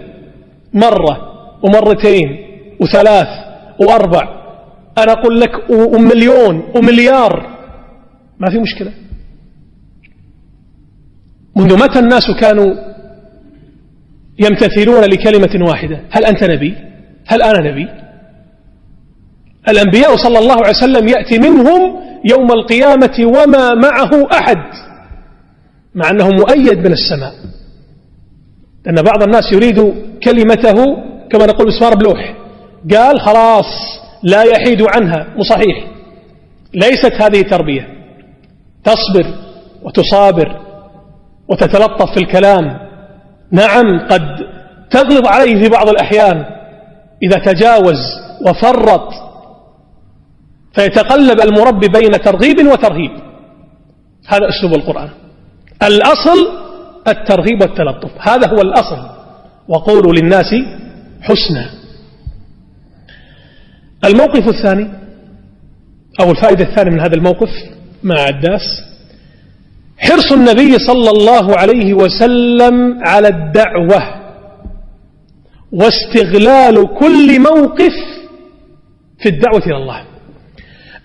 مرة 0.75 1.33
ومرتين 1.63 2.37
وثلاث 2.81 3.29
وأربع 3.81 4.43
أنا 4.99 5.13
أقول 5.13 5.41
لك 5.41 5.71
ومليون 5.71 6.63
ومليار 6.77 7.62
ما 8.43 8.51
في 8.51 8.59
مشكلة. 8.59 8.93
منذ 11.57 11.75
متى 11.85 11.99
الناس 11.99 12.31
كانوا 12.41 12.75
يمتثلون 14.39 15.05
لكلمة 15.05 15.69
واحدة؟ 15.69 16.01
هل 16.11 16.25
أنت 16.25 16.45
نبي؟ 16.45 16.75
هل 17.27 17.43
أنا 17.43 17.71
نبي؟ 17.71 17.89
الأنبياء 19.69 20.17
صلى 20.17 20.39
الله 20.39 20.55
عليه 20.55 20.71
وسلم 20.71 21.09
يأتي 21.09 21.39
منهم 21.39 22.03
يوم 22.31 22.53
القيامة 22.53 23.17
وما 23.21 23.75
معه 23.75 24.29
أحد 24.33 24.63
مع 25.95 26.11
أنه 26.11 26.29
مؤيد 26.29 26.79
من 26.79 26.93
السماء. 26.93 27.35
لأن 28.87 29.03
بعض 29.03 29.23
الناس 29.23 29.53
يريد 29.53 29.95
كلمته 30.25 30.75
كما 31.31 31.47
نقول 31.47 31.69
مسمار 31.69 31.95
بلوح. 31.95 32.37
قال 32.95 33.21
خلاص 33.21 33.67
لا 34.23 34.43
يحيد 34.43 34.83
عنها. 34.83 35.27
مصحيح 35.37 35.87
ليست 36.75 37.13
هذه 37.23 37.43
تربية 37.43 38.02
تصبر 38.85 39.35
وتصابر 39.83 40.61
وتتلطف 41.49 42.11
في 42.15 42.21
الكلام. 42.21 42.79
نعم 43.51 44.09
قد 44.11 44.23
تغلظ 44.91 45.27
عليه 45.27 45.63
في 45.63 45.69
بعض 45.69 45.89
الأحيان 45.89 46.45
إذا 47.23 47.53
تجاوز 47.53 47.99
وفرط 48.49 49.09
فيتقلب 50.75 51.41
المربي 51.41 51.89
بين 51.89 52.11
ترغيب 52.11 52.67
وترهيب. 52.73 53.11
هذا 54.27 54.49
أسلوب 54.49 54.75
القرآن. 54.75 55.09
الأصل 55.83 56.63
الترغيب 57.09 57.61
والتلطف 57.61 58.11
هذا 58.21 58.49
هو 58.49 58.61
الأصل. 58.61 59.13
وقولوا 59.69 60.13
للناس 60.13 60.55
حسنا. 61.21 61.71
الموقف 64.05 64.49
الثاني 64.49 64.91
أو 66.21 66.31
الفائدة 66.31 66.65
الثانية 66.65 66.91
من 66.91 67.01
هذا 67.01 67.15
الموقف 67.15 67.49
مع 68.03 68.15
عداس 68.21 68.83
حرص 69.99 70.33
النبي 70.33 70.79
صلى 70.79 71.11
الله 71.11 71.59
عليه 71.59 71.95
وسلم 71.95 72.99
على 73.05 73.29
الدعوة 73.29 74.23
واستغلال 75.73 76.95
كل 76.95 77.41
موقف 77.41 77.93
في 79.19 79.29
الدعوة 79.29 79.67
إلى 79.67 79.77
الله. 79.77 80.05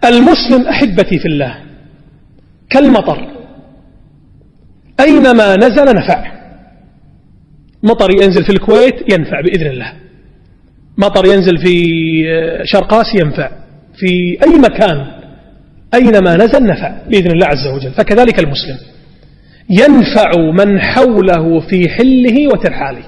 المسلم 0.06 0.68
أحبتي 0.68 1.20
في 1.20 1.26
الله 1.26 1.58
كالمطر. 2.70 3.28
أينما 5.00 5.56
نزل 5.56 5.86
نفع. 5.86 6.32
مطر 7.84 8.12
ينزل 8.12 8.44
في 8.44 8.50
الكويت 8.50 9.14
ينفع 9.14 9.42
بإذن 9.42 9.68
الله. 9.68 9.94
مطر 10.98 11.26
ينزل 11.26 11.58
في 11.58 11.76
شرق 12.64 12.94
آسيا 12.94 13.22
ينفع. 13.22 13.52
في 13.96 14.38
أي 14.44 14.60
مكان 14.60 15.17
أينما 15.94 16.36
نزل 16.36 16.64
نفع 16.64 17.02
بإذن 17.10 17.32
الله 17.32 17.48
عز 17.48 17.68
وجل. 17.68 17.92
فكذلك 17.92 18.40
المسلم. 18.40 18.78
ينفع 19.70 20.32
من 20.52 20.80
حوله 20.80 21.60
في 21.60 21.90
حله 21.90 22.48
وترحاله 22.48 23.04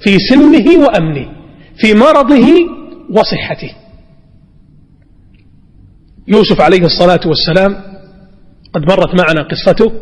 في 0.00 0.18
سلمه 0.18 0.84
وأمنه 0.84 1.28
في 1.76 1.94
مرضه 1.94 2.46
وصحته. 3.10 3.70
يوسف 6.28 6.60
عليه 6.60 6.84
الصلاة 6.84 7.20
والسلام 7.26 7.76
قد 8.72 8.82
مرت 8.82 9.14
معنا 9.20 9.42
قصته. 9.42 9.92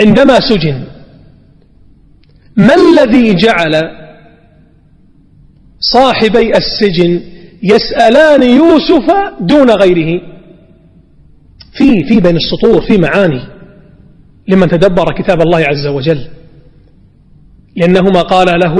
عندما 0.00 0.40
سجن 0.40 0.84
ما 2.56 2.74
الذي 2.74 3.34
جعل 3.34 3.82
صاحبي 5.80 6.52
السجن 6.56 7.22
يسألان 7.62 8.42
يوسف 8.42 9.06
دون 9.40 9.70
غيره. 9.70 10.20
في 11.72 12.04
في 12.08 12.20
بين 12.20 12.36
السطور 12.36 12.80
في 12.80 12.98
معاني 12.98 13.40
لمن 14.48 14.68
تدبر 14.68 15.12
كتاب 15.12 15.40
الله 15.40 15.58
عز 15.58 15.86
وجل. 15.86 16.26
لأنهما 17.76 18.22
قال 18.22 18.60
له 18.60 18.76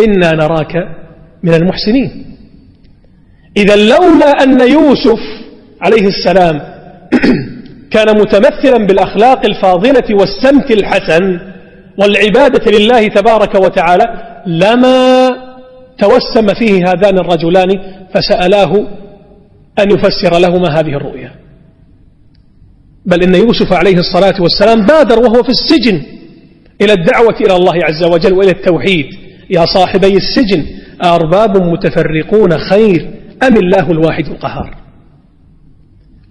إنا 0.00 0.32
نراك 0.32 0.74
من 1.42 1.54
المحسنين. 1.54 2.30
إذا 3.56 3.76
لولا 3.76 4.42
أن 4.42 4.60
يوسف 4.60 5.20
عليه 5.80 6.08
السلام 6.08 6.60
كان 7.94 8.18
متمثلا 8.18 8.86
بالأخلاق 8.86 9.46
الفاضلة 9.46 10.04
والسمت 10.10 10.70
الحسن 10.70 11.40
والعبادة 11.98 12.78
لله 12.78 13.08
تبارك 13.08 13.54
وتعالى 13.54 14.04
لما 14.46 15.28
توسم 16.00 16.54
فيه 16.54 16.84
هذان 16.92 17.18
الرجلان 17.18 17.80
فسألاه 18.14 18.86
أن 19.78 19.90
يفسر 19.90 20.38
لهما 20.38 20.68
هذه 20.80 20.96
الرؤيا. 20.96 21.32
بل 23.06 23.22
إن 23.22 23.34
يوسف 23.34 23.72
عليه 23.72 23.96
الصلاة 23.98 24.42
والسلام 24.42 24.86
بادر 24.86 25.18
وهو 25.18 25.42
في 25.42 25.48
السجن 25.48 26.02
إلى 26.82 26.92
الدعوة 26.92 27.36
إلى 27.40 27.56
الله 27.56 27.74
عز 27.84 28.04
وجل 28.04 28.32
وإلى 28.32 28.50
التوحيد. 28.50 29.06
يا 29.50 29.64
صاحبي 29.74 30.16
السجن 30.16 30.64
أرباب 31.04 31.62
متفرقون 31.62 32.58
خير 32.58 33.10
أم 33.42 33.56
الله 33.56 33.90
الواحد 33.90 34.26
القهار؟ 34.26 34.76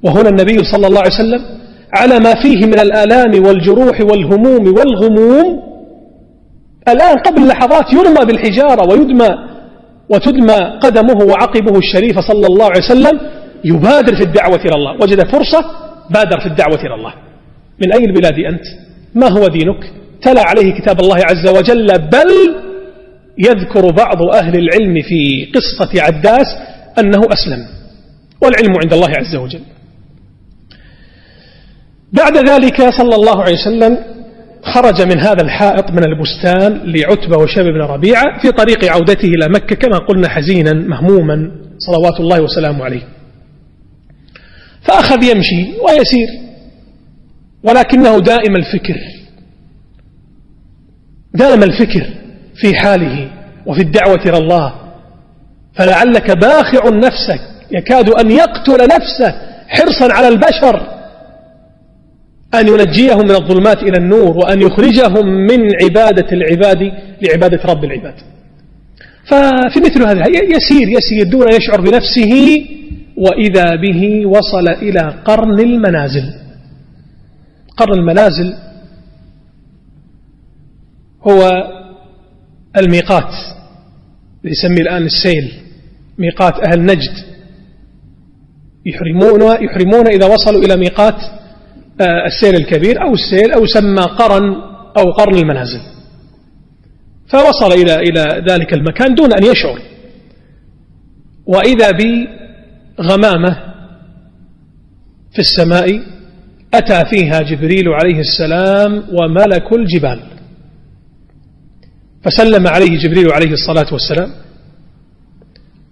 وهنا 0.04 0.30
النبي 0.30 0.58
صلى 0.72 0.88
الله 0.88 1.00
عليه 1.00 1.16
وسلم 1.16 1.42
على 1.94 2.20
ما 2.20 2.42
فيه 2.42 2.66
من 2.66 2.80
الآلام 2.80 3.46
والجروح 3.46 4.02
والهموم 4.02 4.68
والغموم 4.68 5.64
الآن 6.88 7.18
قبل 7.18 7.48
لحظات 7.48 7.94
يرمى 7.94 8.26
بالحجارة 8.26 8.90
ويدمى 8.90 9.30
وتدمى 10.10 10.80
قدمه 10.82 11.26
وعقبه 11.26 11.78
الشريف 11.78 12.20
صلى 12.20 12.48
الله 12.48 12.66
عليه 12.66 12.84
وسلم 12.86 13.20
يبادر 13.64 14.16
في 14.16 14.24
الدعوة 14.24 14.60
إلى 14.66 14.76
الله. 14.76 14.94
وجد 15.02 15.32
فرصة 15.32 15.66
بادر 16.10 16.40
في 16.40 16.46
الدعوة 16.46 16.82
إلى 16.82 16.96
الله. 16.96 17.14
من 17.82 17.94
أي 17.94 18.06
البلاد 18.06 18.40
أنت؟ 18.40 18.64
ما 19.16 19.30
هو 19.30 19.48
دينك؟ 19.48 19.94
تلا 20.22 20.42
عليه 20.46 20.74
كتاب 20.82 21.00
الله 21.00 21.16
عز 21.16 21.48
وجل 21.58 21.88
بل 21.88 22.56
يذكر 23.38 23.92
بعض 23.92 24.22
أهل 24.34 24.58
العلم 24.58 25.02
في 25.02 25.52
قصة 25.56 26.02
عداس 26.02 26.48
أنه 27.00 27.22
أسلم. 27.34 27.68
والعلم 28.42 28.74
عند 28.84 28.94
الله 28.94 29.10
عز 29.10 29.36
وجل. 29.36 29.62
بعد 32.14 32.50
ذلك 32.50 32.90
صلى 32.90 33.16
الله 33.16 33.44
عليه 33.44 33.54
وسلم 33.54 33.98
خرج 34.64 35.02
من 35.02 35.20
هذا 35.20 35.42
الحائط 35.42 35.92
من 35.92 36.04
البستان 36.04 36.92
لعتبة 36.92 37.38
وشاب 37.38 37.66
بن 37.66 37.82
ربيعة 37.82 38.42
في 38.42 38.52
طريق 38.52 38.86
عودته 38.92 39.28
إلى 39.28 39.48
مكة 39.50 39.76
كما 39.76 39.98
قلنا 39.98 40.30
حزينا 40.30 40.74
مهموما 40.74 41.52
صلوات 41.78 42.20
الله 42.20 42.42
وسلامه 42.42 42.84
عليه. 42.84 43.02
فأخذ 44.82 45.24
يمشي 45.24 45.66
ويسير 45.88 46.28
ولكنه 47.64 48.20
دائم 48.20 48.56
الفكر. 48.56 48.96
دائم 51.34 51.64
الفكر 51.64 52.06
في 52.56 52.76
حاله 52.76 53.32
وفي 53.66 53.82
الدعوة 53.82 54.22
إلى 54.26 54.38
الله. 54.38 54.74
فلعلك 55.74 56.32
باخع 56.32 56.90
نفسك 56.90 57.42
يكاد 57.72 58.10
أن 58.10 58.32
يقتل 58.32 58.84
نفسه 58.84 59.36
حرصا 59.68 60.14
على 60.14 60.28
البشر. 60.28 60.99
أن 62.54 62.68
ينجيهم 62.68 63.24
من 63.26 63.36
الظلمات 63.36 63.78
إلى 63.78 63.98
النور 63.98 64.38
وأن 64.38 64.62
يخرجهم 64.62 65.28
من 65.28 65.60
عبادة 65.84 66.28
العباد 66.32 66.92
لعبادة 67.22 67.60
رب 67.66 67.84
العباد. 67.84 68.14
ففي 69.26 69.80
مثل 69.80 70.04
هذا 70.08 70.24
يسير 70.28 70.88
يسير 70.90 71.30
دون 71.32 71.48
يشعر 71.54 71.82
بنفسه 71.82 72.66
وإذا 73.18 73.76
به 73.76 74.26
وصل 74.26 74.68
إلى 74.68 75.22
قرن 75.26 75.60
المنازل. 75.60 76.34
قرن 77.78 78.00
المنازل 78.00 78.54
هو 81.22 81.50
الميقات 82.78 83.34
يسمي 84.44 84.82
الآن 84.82 85.04
السيل 85.04 85.52
ميقات 86.18 86.54
أهل 86.68 86.86
نجد. 86.86 87.14
يحرمون 88.86 89.42
يحرمون 89.42 90.08
إذا 90.08 90.26
وصلوا 90.26 90.62
إلى 90.64 90.78
ميقات 90.78 91.39
السيل 92.02 92.56
الكبير 92.56 93.02
أو 93.02 93.14
السيل 93.14 93.52
أو 93.52 93.66
سمى 93.66 94.02
قرن 94.02 94.56
أو 94.98 95.12
قرن 95.12 95.36
المنازل. 95.36 95.82
فوصل 97.28 97.72
إلى 97.72 97.96
إلى 97.96 98.44
ذلك 98.50 98.74
المكان 98.74 99.16
دون 99.16 99.34
أن 99.34 99.44
يشعر. 99.44 99.82
وإذا 101.46 101.92
بغمامة 101.92 103.58
في 105.32 105.40
السماء 105.40 106.02
أتى 106.74 107.06
فيها 107.06 107.42
جبريل 107.42 107.88
عليه 107.88 108.20
السلام 108.20 109.04
وملك 109.14 109.74
الجبال. 109.74 110.24
فسلم 112.24 112.68
عليه 112.68 113.00
جبريل 113.00 113.32
عليه 113.32 113.52
الصلاة 113.52 113.94
والسلام 113.94 114.30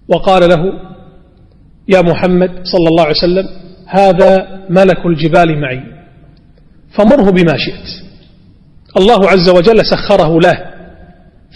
وقال 0.08 0.48
له 0.48 0.72
يا 1.88 2.00
محمد 2.02 2.50
صلى 2.64 2.88
الله 2.88 3.02
عليه 3.02 3.16
وسلم 3.16 3.46
هذا 3.86 4.60
ملك 4.70 5.06
الجبال 5.06 5.60
معي. 5.60 5.97
فمره 6.90 7.30
بما 7.30 7.56
شئت. 7.56 7.88
الله 8.96 9.28
عز 9.28 9.48
وجل 9.48 9.86
سخره 9.86 10.40
له. 10.40 10.58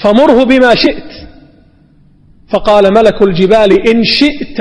فمره 0.02 0.44
بما 0.44 0.74
شئت. 0.74 1.12
فقال 2.48 2.94
ملك 2.94 3.22
الجبال 3.22 3.88
إن 3.88 4.04
شئت 4.04 4.60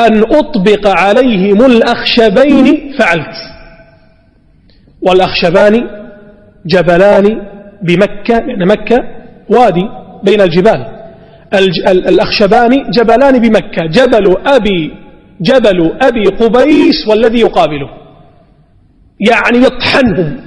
أن 0.00 0.22
أطبق 0.22 0.88
عليهم 0.88 1.64
الأخشبين 1.66 2.92
فعلت. 2.98 3.36
والأخشبان 5.02 5.80
جبلان 6.66 7.26
بمكة 7.82 8.38
لأن 8.38 8.66
مكة 8.68 8.98
وادي 9.48 9.84
بين 10.24 10.40
الجبال. 10.40 10.86
الأخشبان 11.88 12.90
جبلان 12.90 13.38
بمكة. 13.38 13.86
جبل 13.86 14.36
أبي 14.46 14.90
جبل 15.40 15.92
أبي 16.02 16.24
قبيس 16.24 17.08
والذي 17.08 17.40
يقابله. 17.40 17.99
يعني 19.28 19.58
يطحنهم 19.58 20.40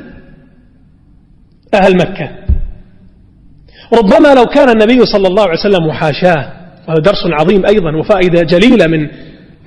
أهل 1.74 1.96
مكة. 1.96 2.30
ربما 3.94 4.34
لو 4.34 4.46
كان 4.46 4.70
النبي 4.70 5.06
صلى 5.06 5.28
الله 5.28 5.44
عليه 5.44 5.60
وسلم 5.60 5.86
وحاشاه 5.88 6.54
وهذا 6.88 7.02
درس 7.02 7.26
عظيم 7.42 7.66
أيضا 7.66 7.96
وفائدة 7.96 8.42
جليلة 8.42 8.88
من 8.88 9.08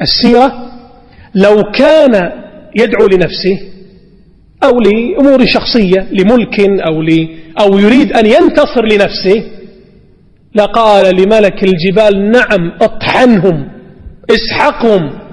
السيرة 0.03 0.53
لو 1.35 1.63
كان 1.75 2.33
يدعو 2.77 3.07
لنفسه 3.07 3.59
أو 4.65 4.81
لأمور 4.81 5.47
شخصية 5.47 6.09
لملك 6.13 6.61
أو, 6.61 7.03
ل 7.03 7.29
أو 7.61 7.79
يريد 7.79 8.13
أن 8.13 8.27
ينتصر 8.27 8.85
لنفسه 8.85 9.45
لقال 10.55 11.17
لملك 11.17 11.65
الجبال 11.65 12.31
نعم 12.31 12.73
اطحنهم 12.83 13.69
اسحقهم 14.31 15.26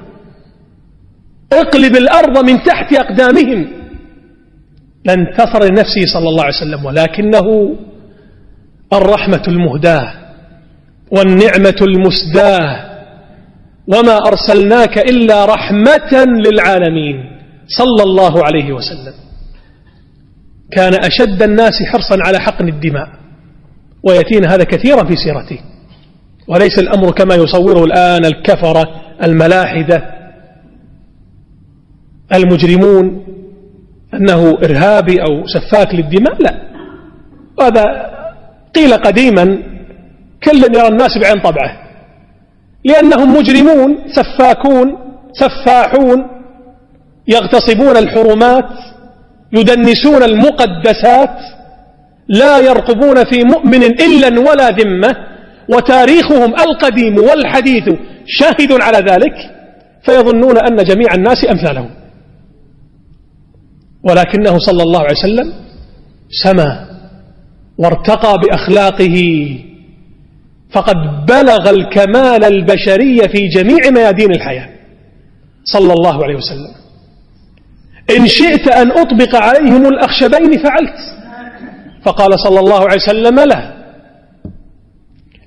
اقلب 1.61 1.95
الأرض 1.95 2.49
من 2.49 2.63
تحت 2.63 2.93
أقدامهم. 2.93 3.67
لانتصر 5.05 5.63
لنفسه 5.63 6.05
صلى 6.13 6.29
الله 6.29 6.43
عليه 6.43 6.55
وسلم 6.55 6.85
ولكنه 6.85 7.75
الرحمة 8.93 9.43
المهداة 9.47 10.13
والنعمة 11.11 11.75
المسداة. 11.81 12.93
وما 13.87 14.17
أرسلناك 14.17 14.97
إلا 14.97 15.45
رحمة 15.45 16.25
للعالمين. 16.45 17.15
صلى 17.67 18.03
الله 18.03 18.45
عليه 18.45 18.71
وسلم. 18.73 19.13
كان 20.71 20.93
أشد 20.93 21.43
الناس 21.43 21.73
حرصا 21.91 22.17
على 22.25 22.39
حقن 22.39 22.67
الدماء 22.67 23.07
ويأتينا 24.03 24.55
هذا 24.55 24.63
كثيرا 24.63 25.03
في 25.03 25.15
سيرته. 25.15 25.59
وليس 26.47 26.79
الأمر 26.79 27.11
كما 27.11 27.35
يصوره 27.35 27.83
الآن 27.83 28.25
الكفرة 28.25 28.83
الملاحدة 29.23 30.22
المجرمون 32.33 33.25
أنه 34.13 34.57
إرهابي 34.63 35.21
أو 35.21 35.43
سفاك 35.47 35.95
للدماء؟ 35.95 36.41
لا. 36.41 36.62
هذا 37.62 37.83
قيل 38.75 38.93
قديما 38.93 39.57
كل 40.43 40.75
يرى 40.75 40.88
الناس 40.88 41.17
بعين 41.21 41.41
طبعه. 41.41 41.83
لأنهم 42.86 43.38
مجرمون 43.38 43.97
سفاكون 44.15 44.97
سفاحون 45.33 46.27
يغتصبون 47.27 47.97
الحرمات 47.97 48.69
يدنسون 49.53 50.23
المقدسات 50.23 51.38
لا 52.27 52.57
يرقبون 52.57 53.23
في 53.23 53.43
مؤمن 53.43 53.83
إلا 53.83 54.39
ولا 54.49 54.69
ذمة 54.69 55.15
وتاريخهم 55.69 56.55
القديم 56.55 57.17
والحديث 57.17 57.83
شاهد 58.25 58.71
على 58.81 58.97
ذلك 58.97 59.33
فيظنون 60.05 60.57
أن 60.57 60.75
جميع 60.75 61.13
الناس 61.13 61.45
أمثالهم. 61.49 61.89
ولكنه 64.03 64.59
صلى 64.59 64.83
الله 64.83 64.99
عليه 64.99 65.17
وسلم 65.17 65.53
سما 66.43 66.87
وارتقى 67.77 68.37
بأخلاقه. 68.37 69.17
فقد 70.71 71.25
بلغ 71.25 71.69
الكمال 71.69 72.43
البشري 72.43 73.29
في 73.29 73.47
جميع 73.47 73.89
ميادين 73.89 74.31
الحياة. 74.31 74.69
صلى 75.63 75.93
الله 75.93 76.23
عليه 76.23 76.35
وسلم. 76.35 76.73
إن 78.17 78.27
شئت 78.27 78.67
أن 78.67 78.91
أطبق 78.91 79.35
عليهم 79.35 79.85
الأخشبين 79.85 80.63
فعلت. 80.63 80.99
فقال 82.05 82.39
صلى 82.39 82.59
الله 82.59 82.79
عليه 82.79 83.01
وسلم 83.01 83.39
لا 83.39 83.73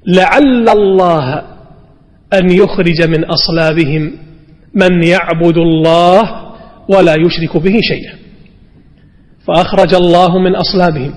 لعل 0.06 0.68
الله 0.68 1.42
أن 2.32 2.50
يخرج 2.50 3.02
من 3.02 3.24
أصلابهم 3.24 4.12
من 4.74 5.02
يعبد 5.02 5.56
الله 5.56 6.22
ولا 6.88 7.14
يشرك 7.14 7.56
به 7.56 7.80
شيئا. 7.82 8.25
فأخرج 9.46 9.94
الله 9.94 10.38
من 10.38 10.56
أصلابهم. 10.56 11.14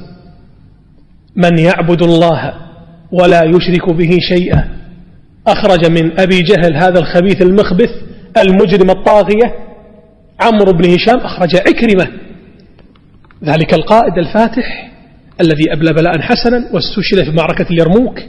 من 1.36 1.58
يعبد 1.58 2.02
الله 2.02 2.54
ولا 3.12 3.44
يشرك 3.44 3.90
به 3.90 4.18
شيئا. 4.20 4.70
أخرج 5.48 5.92
من 5.92 6.20
أبي 6.20 6.42
جهل 6.42 6.76
هذا 6.76 7.00
الخبيث 7.00 7.42
المخبث 7.42 7.90
المجرم 8.38 8.90
الطاغية. 8.90 9.56
عمرو 10.42 10.72
بن 10.72 10.94
هشام 10.94 11.18
أخرج 11.18 11.56
عكرمة. 11.56 12.08
ذلك 13.44 13.74
القائد 13.74 14.18
الفاتح 14.18 14.92
الذي 15.42 15.74
أبلى 15.74 15.94
بلاء 15.94 16.22
حسنا 16.22 16.70
واستشهد 16.74 17.24
في 17.24 17.32
معركة 17.32 17.66
اليرموك. 17.72 18.20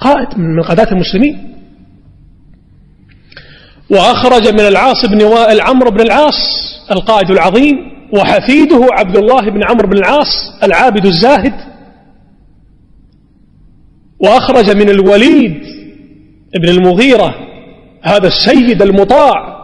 قائد 0.00 0.38
من 0.38 0.62
قادات 0.62 0.92
المسلمين. 0.92 1.54
وأخرج 3.90 4.48
من 4.48 4.60
العاص 4.60 5.06
بن 5.06 5.24
وائل 5.24 5.60
عمرو 5.60 5.90
بن 5.90 6.00
العاص 6.00 6.34
القائد 6.90 7.30
العظيم. 7.30 7.93
وحفيده 8.12 8.86
عبد 8.92 9.16
الله 9.16 9.50
بن 9.50 9.64
عمرو 9.64 9.88
بن 9.88 9.98
العاص 9.98 10.32
العابد 10.62 11.06
الزاهد 11.06 11.54
وأخرج 14.18 14.76
من 14.76 14.88
الوليد 14.90 15.62
بن 16.54 16.68
المغيرة 16.68 17.34
هذا 18.02 18.26
السيد 18.28 18.82
المطاع 18.82 19.54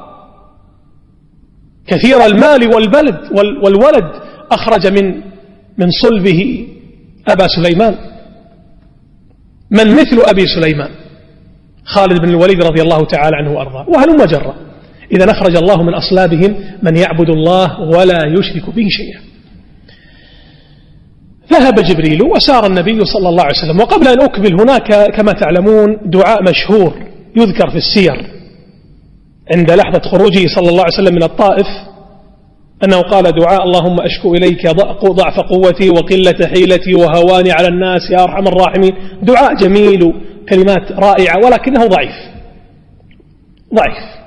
كثير 1.87 2.27
المال 2.27 2.75
والبلد 2.75 3.19
والولد 3.65 4.05
أخرج 4.53 4.87
من 4.87 5.21
من 5.79 5.91
صلبه 6.03 6.69
أبا 7.29 7.47
سليمان. 7.49 7.97
من 9.71 9.93
مثل 9.93 10.23
أبي 10.25 10.47
سليمان؟ 10.47 10.91
خالد 11.85 12.21
بن 12.21 12.29
الوليد 12.29 12.65
رضي 12.65 12.83
الله 12.83 13.05
تعالى 13.05 13.37
عنه 13.37 13.53
وأرضاه. 13.53 13.89
وهلم 13.89 14.25
جرا 14.25 14.55
إذا 15.13 15.31
أخرج 15.31 15.57
الله 15.57 15.83
من 15.83 15.95
أصلابهم 15.95 16.57
من 16.83 16.97
يعبد 16.97 17.31
الله 17.31 17.81
ولا 17.81 18.19
يشرك 18.39 18.71
به 18.71 18.89
شيئا. 18.89 19.21
ذهب 21.53 21.75
جبريل 21.75 22.23
وسار 22.23 22.67
النبي 22.67 23.05
صلى 23.05 23.29
الله 23.29 23.43
عليه 23.43 23.59
وسلم. 23.59 23.81
وقبل 23.81 24.09
أن 24.09 24.21
أكمل 24.21 24.61
هناك 24.61 25.17
كما 25.17 25.33
تعلمون 25.33 26.11
دعاء 26.11 26.43
مشهور 26.43 26.95
يذكر 27.37 27.71
في 27.71 27.77
السير 27.77 28.27
عند 29.55 29.71
لحظة 29.71 30.01
خروجه 30.01 30.47
صلى 30.55 30.69
الله 30.69 30.83
عليه 30.83 30.95
وسلم 30.95 31.15
من 31.15 31.23
الطائف 31.23 31.67
أنه 32.85 33.01
قال 33.01 33.23
دعاء 33.23 33.63
اللهم 33.63 34.01
أشكو 34.01 34.35
إليك 34.35 34.69
ضعف 35.05 35.41
قوتي 35.41 35.91
وقلة 35.91 36.47
حيلتي 36.47 36.95
وهواني 36.95 37.53
على 37.53 37.69
الناس 37.69 38.11
يا 38.11 38.23
أرحم 38.23 38.49
الراحمين. 38.49 38.93
دعاء 39.23 39.55
جميل 39.55 40.13
كلمات 40.49 40.93
رائعة 40.93 41.37
ولكنه 41.45 41.87
ضعيف. 41.87 42.15
ضعيف. 43.75 44.21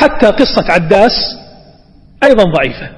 حتى 0.00 0.26
قصة 0.26 0.72
عداس 0.72 1.12
أيضا 2.24 2.44
ضعيفة. 2.44 2.90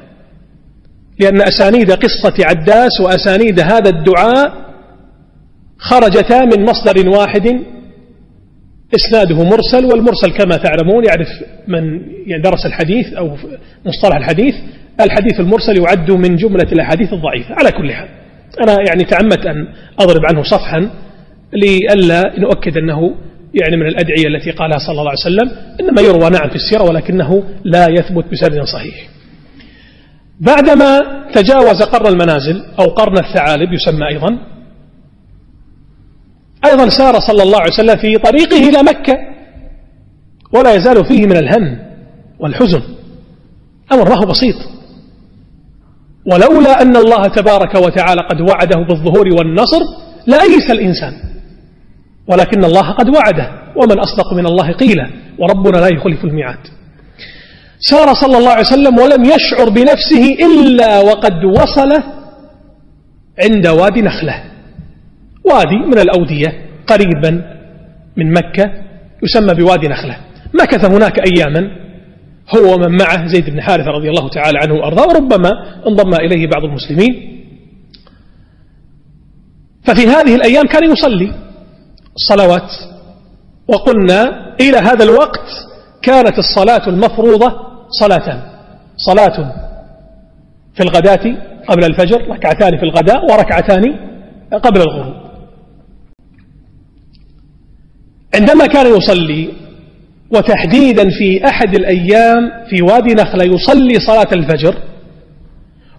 لأن 1.20 1.42
أسانيد 1.42 1.90
قصة 1.92 2.34
عداس 2.40 3.00
وأسانيد 3.00 3.60
هذا 3.60 3.90
الدعاء 3.90 4.52
خرجتا 5.78 6.44
من 6.44 6.64
مصدر 6.64 7.08
واحد 7.08 7.46
إسناده 8.94 9.44
مرسل 9.44 9.84
والمرسل 9.84 10.30
كما 10.38 10.56
تعلمون 10.56 11.04
يعرف 11.04 11.28
من 11.68 11.82
درس 12.42 12.66
الحديث 12.66 13.12
أو 13.12 13.36
مصطلح 13.86 14.16
الحديث. 14.16 14.54
الحديث 15.00 15.40
المرسل 15.40 15.78
يعد 15.78 16.10
من 16.10 16.36
جملة 16.36 16.72
الأحاديث 16.72 17.12
الضعيفة. 17.12 17.54
على 17.54 17.70
كل 17.70 17.92
حال 17.92 18.08
أنا 18.62 18.76
يعني 18.88 19.04
تعمدت 19.04 19.46
أن 19.46 19.66
أضرب 19.98 20.20
عنه 20.28 20.42
صفحا 20.42 20.90
لئلا 21.52 22.40
نؤكد 22.40 22.78
أنه 22.78 23.14
يعني 23.54 23.76
من 23.76 23.86
الأدعية 23.86 24.26
التي 24.26 24.50
قالها 24.50 24.78
صلى 24.78 25.00
الله 25.00 25.10
عليه 25.10 25.20
وسلم 25.20 25.50
إنما 25.80 26.00
يروى 26.00 26.30
نعم 26.30 26.48
في 26.48 26.56
السيرة 26.56 26.82
ولكنه 26.82 27.44
لا 27.64 27.86
يثبت 27.90 28.24
بسند 28.32 28.62
صحيح. 28.64 29.08
بعدما 30.40 31.00
تجاوز 31.34 31.82
قرن 31.82 32.06
المنازل 32.06 32.64
أو 32.78 32.84
قرن 32.84 33.18
الثعالب 33.18 33.72
يسمى 33.72 34.08
أيضا 34.08 34.38
أيضا 36.64 36.88
سار 36.88 37.20
صلى 37.20 37.42
الله 37.42 37.60
عليه 37.60 37.72
وسلم 37.72 37.96
في 37.96 38.18
طريقه 38.18 38.68
إلى 38.68 38.82
مكة 38.82 39.18
ولا 40.52 40.74
يزال 40.74 41.04
فيه 41.04 41.26
من 41.26 41.36
الهم 41.36 41.78
والحزن. 42.38 42.82
أمر 43.92 44.08
ما 44.08 44.16
هو 44.16 44.26
بسيط. 44.26 44.54
ولولا 46.26 46.82
أن 46.82 46.96
الله 46.96 47.26
تبارك 47.26 47.74
وتعالى 47.74 48.20
قد 48.30 48.40
وعده 48.40 48.86
بالظهور 48.88 49.28
والنصر 49.28 49.80
لأيس 50.26 50.70
الإنسان. 50.70 51.31
ولكن 52.26 52.64
الله 52.64 52.90
قد 52.90 53.08
وعده 53.08 53.50
ومن 53.76 53.98
أصدق 53.98 54.32
من 54.32 54.46
الله 54.46 54.72
قيلا 54.72 55.10
وربنا 55.38 55.76
لا 55.76 55.88
يخلف 55.88 56.24
الميعاد. 56.24 56.58
سار 57.80 58.14
صلى 58.14 58.38
الله 58.38 58.50
عليه 58.50 58.66
وسلم 58.66 58.98
ولم 58.98 59.24
يشعر 59.24 59.68
بنفسه 59.68 60.36
إلا 60.46 61.00
وقد 61.00 61.44
وصل 61.44 62.02
عند 63.44 63.66
وادي 63.66 64.02
نخلة. 64.02 64.44
وادي 65.44 65.76
من 65.76 65.98
الأودية 65.98 66.66
قريبا 66.86 67.30
من 68.16 68.32
مكة 68.32 68.70
يسمى 69.22 69.54
بوادي 69.54 69.88
نخلة. 69.88 70.16
مكث 70.54 70.84
هناك 70.84 71.18
أياما 71.18 71.70
هو 72.56 72.74
ومن 72.74 72.96
معه 72.98 73.26
زيد 73.26 73.50
بن 73.50 73.60
حارثة 73.60 73.90
رضي 73.90 74.08
الله 74.08 74.28
تعالى 74.28 74.58
عنه 74.58 74.74
وأرضاه 74.74 75.08
وربما 75.08 75.50
انضم 75.86 76.14
إليه 76.14 76.46
بعض 76.46 76.64
المسلمين. 76.64 77.42
ففي 79.84 80.06
هذه 80.06 80.34
الأيام 80.34 80.66
كان 80.66 80.92
يصلي. 80.92 81.41
الصلوات 82.16 82.70
وقلنا 83.68 84.52
إلى 84.60 84.76
هذا 84.76 85.04
الوقت 85.04 85.48
كانت 86.02 86.38
الصلاة 86.38 86.88
المفروضة 86.88 87.52
صلاتان 88.00 88.40
صلاة 88.96 89.54
في 90.74 90.82
الغداة 90.82 91.36
قبل 91.68 91.84
الفجر 91.84 92.28
ركعتان 92.30 92.78
في 92.78 92.82
الغداء 92.82 93.24
وركعتان 93.32 93.82
قبل 94.52 94.80
الغروب. 94.80 95.14
عندما 98.34 98.66
كان 98.66 98.96
يصلي 98.96 99.48
وتحديدا 100.30 101.10
في 101.10 101.48
أحد 101.48 101.74
الأيام 101.74 102.50
في 102.70 102.82
وادي 102.82 103.14
نخلة 103.14 103.44
يصلي 103.44 104.00
صلاة 104.06 104.28
الفجر 104.32 104.74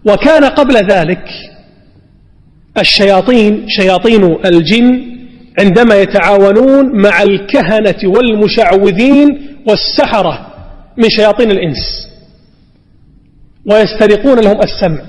وكان 0.05 0.45
قبل 0.45 0.75
ذلك 0.75 1.29
الشياطين 2.77 3.65
شياطين 3.67 4.37
الجن 4.45 5.12
عندما 5.59 5.95
يتعاونون 5.95 7.01
مع 7.01 7.21
الكهنة 7.21 7.99
والمشعوذين 8.05 9.57
والسحرة 9.67 10.47
من 10.97 11.09
شياطين 11.09 11.51
الإنس 11.51 12.07
ويسترقون 13.65 14.39
لهم 14.39 14.59
السمع. 14.61 15.01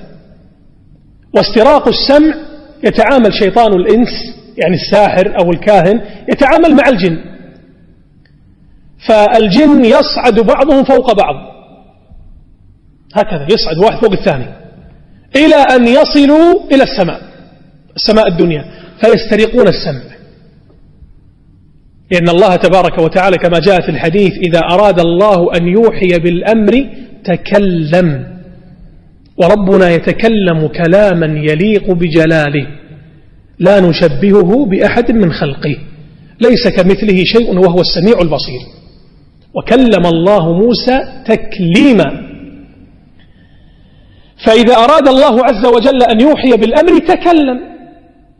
واستراق 1.33 1.87
السمع 1.87 2.35
يتعامل 2.83 3.33
شيطان 3.33 3.73
الإنس 3.73 4.09
يعني 4.57 4.75
الساحر 4.75 5.39
أو 5.39 5.51
الكاهن 5.51 6.01
يتعامل 6.31 6.75
مع 6.75 6.89
الجن. 6.89 7.17
فالجن 9.07 9.85
يصعد 9.85 10.39
بعضهم 10.39 10.83
فوق 10.83 11.13
بعض. 11.13 11.35
هكذا 13.13 13.47
يصعد 13.51 13.77
واحد 13.77 14.01
فوق 14.01 14.11
الثاني 14.11 14.45
إلى 15.35 15.55
أن 15.55 15.87
يصلوا 15.87 16.63
إلى 16.71 16.83
السماء 16.83 17.21
السماء 17.95 18.27
الدنيا 18.27 18.65
فيسترقون 19.01 19.67
السمع. 19.67 20.14
لأن 22.11 22.29
الله 22.29 22.55
تبارك 22.55 22.97
وتعالى 22.97 23.37
كما 23.37 23.59
جاء 23.59 23.81
في 23.81 23.89
الحديث 23.89 24.31
إذا 24.47 24.59
أراد 24.59 24.99
الله 24.99 25.57
أن 25.57 25.67
يوحي 25.67 26.19
بالأمر 26.19 26.85
تكلم 27.25 28.25
وربنا 29.37 29.89
يتكلم 29.89 30.67
كلاما 30.67 31.25
يليق 31.25 31.91
بجلاله 31.91 32.67
لا 33.59 33.79
نشبهه 33.79 34.65
بأحد 34.65 35.11
من 35.11 35.31
خلقه 35.31 35.75
ليس 36.41 36.67
كمثله 36.67 37.23
شيء 37.23 37.57
وهو 37.59 37.81
السميع 37.81 38.21
البصير 38.21 38.61
وكلم 39.53 40.05
الله 40.05 40.53
موسى 40.53 40.99
تكليما 41.25 42.25
فإذا 44.45 44.73
أراد 44.75 45.07
الله 45.07 45.45
عز 45.45 45.65
وجل 45.65 46.03
أن 46.03 46.21
يوحي 46.21 46.51
بالأمر 46.51 46.99
تكلم 46.99 47.59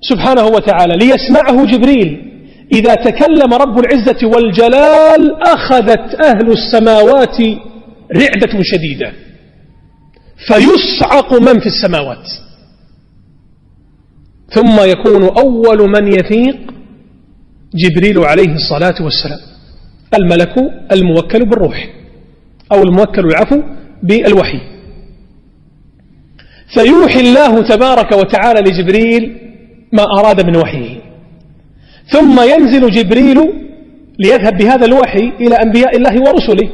سبحانه 0.01 0.45
وتعالى 0.45 0.93
ليسمعه 0.93 1.65
جبريل 1.65 2.35
إذا 2.73 2.95
تكلم 2.95 3.54
رب 3.54 3.80
العزة 3.80 4.28
والجلال 4.28 5.43
أخذت 5.43 6.21
أهل 6.21 6.51
السماوات 6.51 7.38
رعدة 8.15 8.62
شديدة. 8.62 9.12
فيصعق 10.47 11.34
من 11.34 11.60
في 11.60 11.65
السماوات. 11.65 12.28
ثم 14.49 14.89
يكون 14.89 15.23
أول 15.23 15.89
من 15.89 16.08
يفيق 16.08 16.58
جبريل 17.75 18.19
عليه 18.19 18.54
الصلاة 18.56 19.04
والسلام. 19.04 19.39
الملك 20.13 20.56
الموكل 20.91 21.49
بالروح. 21.49 21.89
أو 22.71 22.84
الموكل 22.84 23.25
العفو 23.25 23.62
بالوحي. 24.04 24.60
فيوحي 26.73 27.19
الله 27.19 27.67
تبارك 27.67 28.12
وتعالى 28.12 28.60
لجبريل 28.60 29.38
ما 29.93 30.04
أراد 30.19 30.45
من 30.45 30.56
وحيه. 30.56 31.04
ثم 32.11 32.39
ينزل 32.41 32.91
جبريل 32.91 33.39
ليذهب 34.19 34.57
بهذا 34.57 34.85
الوحي 34.85 35.31
إلى 35.39 35.55
أنبياء 35.55 35.97
الله 35.97 36.21
ورسله. 36.21 36.69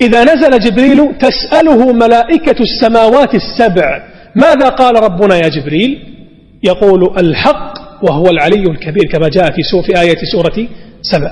إذا 0.00 0.24
نزل 0.24 0.58
جبريل 0.58 1.18
تسأله 1.18 1.92
ملائكة 1.92 2.56
السماوات 2.62 3.34
السبع 3.34 4.02
ماذا 4.34 4.68
قال 4.68 5.02
ربنا 5.02 5.36
يا 5.36 5.48
جبريل؟ 5.48 5.98
يقول 6.64 7.18
الحق 7.18 7.74
وهو 8.02 8.26
العلي 8.26 8.62
الكبير 8.62 9.04
كما 9.12 9.28
جاء 9.28 9.52
في, 9.52 9.62
سورة 9.62 9.82
في 9.82 10.00
آية 10.00 10.16
سورة 10.32 10.68
سبع. 11.02 11.30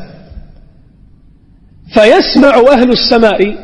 فيسمع 1.95 2.73
أهل 2.73 2.91
السماء 2.91 3.57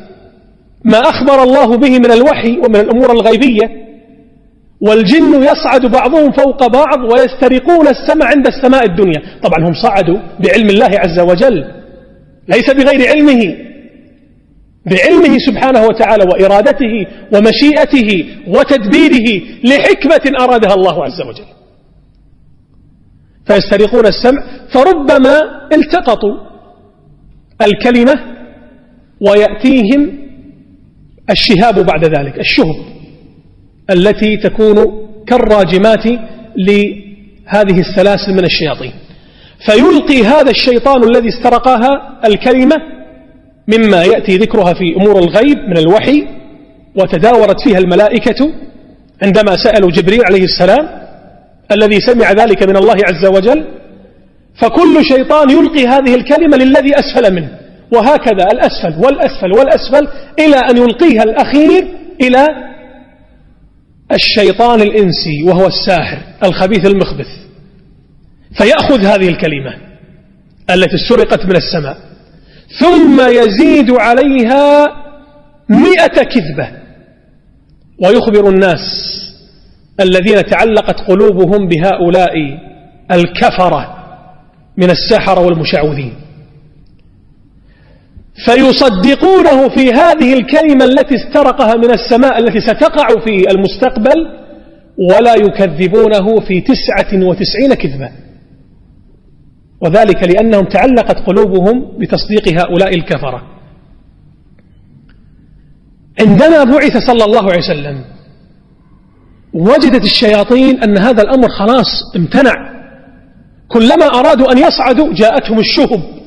ما 0.85 0.99
أخبر 0.99 1.43
الله 1.43 1.77
به 1.77 1.99
من 1.99 2.11
الوحي 2.11 2.59
ومن 2.59 2.77
الأمور 2.77 3.13
الغيبية 3.13 3.90
والجن 4.81 5.43
يصعد 5.43 5.87
بعضهم 5.87 6.33
فوق 6.33 6.67
بعض 6.67 6.99
ويسترقون 7.13 7.89
السماء 7.89 8.29
عند 8.29 8.47
السماء 8.47 8.85
الدنيا. 8.85 9.23
طبعا 9.43 9.69
هم 9.69 9.73
صعدوا 9.83 10.19
بعلم 10.41 10.69
الله 10.71 10.91
عز 10.99 11.21
وجل 11.21 11.65
ليس 12.49 12.71
بغير 12.71 13.09
علمه. 13.09 13.57
بعلمه 14.87 15.39
سبحانه 15.47 15.83
وتعالى 15.87 16.25
وإرادته 16.25 17.07
ومشيئته 17.35 18.27
وتدبيره 18.49 19.43
لحكمة 19.65 20.45
أرادها 20.45 20.75
الله 20.75 21.05
عز 21.05 21.21
وجل. 21.29 21.45
فيسترقون 23.47 24.07
السمع 24.07 24.43
فربما 24.75 25.41
التقطوا 25.73 26.37
الكلمة 27.63 28.15
ويأتيهم 29.21 30.19
الشهاب 31.31 31.87
بعد 31.87 32.05
ذلك 32.05 32.39
الشهب. 32.39 33.00
التي 33.91 34.37
تكون 34.37 34.77
كالراجمات 35.27 36.07
لهذه 36.57 37.81
السلاسل 37.81 38.33
من 38.33 38.45
الشياطين. 38.45 38.93
فيلقي 39.67 40.23
هذا 40.23 40.51
الشيطان 40.51 41.05
الذي 41.05 41.29
استرقاها 41.29 42.21
الكلمة 42.27 42.77
مما 43.69 44.03
يأتي 44.03 44.37
ذكرها 44.37 44.73
في 44.75 44.97
أمور 44.97 45.19
الغيب 45.19 45.59
من 45.59 45.79
الوحي 45.79 46.27
وتداورت 46.95 47.61
فيها 47.65 47.79
الملائكة 47.79 48.53
عندما 49.23 49.57
سألوا 49.57 49.91
جبريل 49.91 50.25
عليه 50.25 50.45
السلام 50.45 50.89
الذي 51.73 52.01
سمع 52.01 52.33
ذلك 52.33 52.69
من 52.69 52.77
الله 52.77 52.97
عز 53.05 53.27
وجل. 53.27 53.65
فكل 54.61 55.05
شيطان 55.05 55.51
يلقي 55.51 55.87
هذه 55.87 56.15
الكلمة 56.15 56.57
للذي 56.57 56.93
أسفل 56.99 57.35
منه 57.35 57.49
وهكذا 57.93 58.45
الأسفل 58.53 59.05
والأسفل 59.05 59.53
والأسفل 59.59 60.09
إلى 60.39 60.57
أن 60.57 60.77
يلقيها 60.77 61.23
الأخير 61.23 61.87
إلى 62.23 62.47
الشيطان 64.13 64.81
الإنسي 64.81 65.43
وهو 65.47 65.67
الساحر 65.67 66.19
الخبيث 66.45 66.87
المخبث. 66.87 67.27
فيأخذ 68.59 69.05
هذه 69.05 69.29
الكلمة 69.29 69.75
التي 70.71 70.99
سرقت 71.09 71.47
من 71.47 71.57
السماء. 71.57 71.97
ثم 72.81 73.21
يزيد 73.21 73.91
عليها 73.91 74.87
مئة 75.69 76.23
كذبة. 76.23 76.69
ويخبر 78.05 78.49
الناس 78.49 78.81
الذين 80.01 80.47
تعلقت 80.47 81.01
قلوبهم 81.01 81.69
بهؤلاء 81.69 82.33
الكفرة 83.11 83.97
من 84.77 84.91
السحرة 84.91 85.41
والمشعوذين. 85.41 86.15
فيصدقونه 88.47 89.69
في 89.69 89.93
هذه 89.93 90.35
الكلمة 90.35 90.85
التي 90.85 91.15
استرقها 91.15 91.75
من 91.75 91.91
السماء 91.91 92.39
التي 92.39 92.61
ستقع 92.61 93.09
في 93.25 93.51
المستقبل 93.51 94.41
ولا 95.11 95.35
يكذبونه 95.35 96.41
في 96.41 96.61
تسعة 96.61 97.25
وتسعين 97.27 97.75
كذبة 97.75 98.11
وذلك 99.81 100.23
لأنهم 100.23 100.65
تعلقت 100.65 101.17
قلوبهم 101.27 101.99
بتصديق 101.99 102.49
هؤلاء 102.49 102.95
الكفرة. 102.95 103.43
عندما 106.21 106.65
بعث 106.65 106.97
صلى 107.07 107.25
الله 107.25 107.43
عليه 107.43 107.59
وسلم 107.59 108.05
وجدت 109.53 110.05
الشياطين 110.05 110.83
أن 110.83 110.99
هذا 110.99 111.23
الأمر 111.23 111.49
خلاص 111.49 111.87
امتنع. 112.17 112.71
كلما 113.69 114.07
أرادوا 114.07 114.53
أن 114.53 114.59
يصعدوا 114.59 115.15
جاءتهم 115.15 115.59
الشهب. 115.59 116.20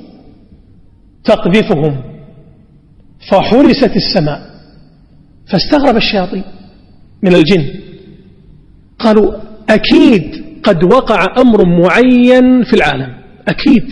تقذفهم. 1.24 2.04
فحرست 3.32 3.96
السماء 3.96 4.42
فاستغرب 5.52 5.96
الشياطين 5.96 6.44
من 7.24 7.36
الجن. 7.36 7.66
قالوا 9.00 9.34
أكيد 9.70 10.44
قد 10.64 10.84
وقع 10.84 11.26
أمر 11.38 11.66
معين 11.66 12.64
في 12.64 12.74
العالم. 12.74 13.16
أكيد. 13.48 13.86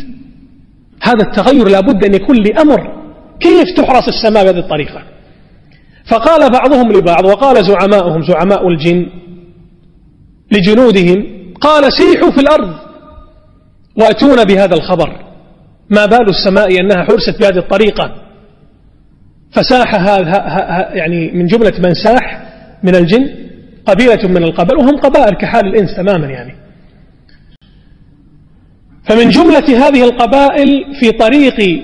هذا 1.02 1.24
التغير 1.24 1.68
لابد 1.68 2.06
أن 2.06 2.14
يكون 2.14 2.36
لأمر. 2.36 3.02
كيف 3.40 3.78
تحرس 3.78 4.08
السماء 4.08 4.44
بهذه 4.44 4.60
الطريقة؟ 4.60 5.04
فقال 6.06 6.52
بعضهم 6.52 6.92
لبعض 6.92 7.26
وقال 7.26 7.66
زعماؤهم 7.66 8.22
زعماء 8.22 8.68
الجن 8.68 9.10
لجنودهم 10.52 11.26
قال 11.62 11.94
سيحوا 11.94 12.32
في 12.32 12.42
الأرض 12.42 12.76
وأتونا 13.98 14.44
بهذا 14.44 14.76
الخبر. 14.76 15.31
ما 15.92 16.06
بال 16.06 16.30
السماء 16.30 16.80
أنها 16.80 17.04
حرست 17.04 17.40
بهذه 17.40 17.58
الطريقة. 17.58 18.16
فساح 19.52 19.96
هذا 19.96 20.90
يعني 20.94 21.32
من 21.32 21.46
جملة 21.46 21.74
من 21.80 21.94
ساح 21.94 22.44
من 22.84 22.96
الجن 22.96 23.30
قبيلة 23.86 24.28
من 24.28 24.44
القبائل 24.44 24.78
وهم 24.78 24.98
قبائل 24.98 25.36
كحال 25.36 25.68
الإنس 25.68 25.96
تماما 25.96 26.28
يعني. 26.28 26.56
فمن 29.04 29.30
جملة 29.30 29.88
هذه 29.88 30.04
القبائل 30.04 30.86
في 31.00 31.12
طريق 31.12 31.82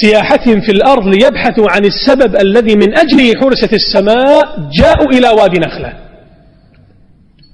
سياحتهم 0.00 0.60
في 0.60 0.72
الأرض 0.72 1.06
ليبحثوا 1.08 1.70
عن 1.70 1.84
السبب 1.84 2.36
الذي 2.36 2.74
من 2.74 2.98
أجله 2.98 3.40
حرست 3.40 3.72
السماء 3.72 4.70
جاءوا 4.72 5.12
إلى 5.12 5.28
وادي 5.28 5.58
نخلة. 5.58 5.92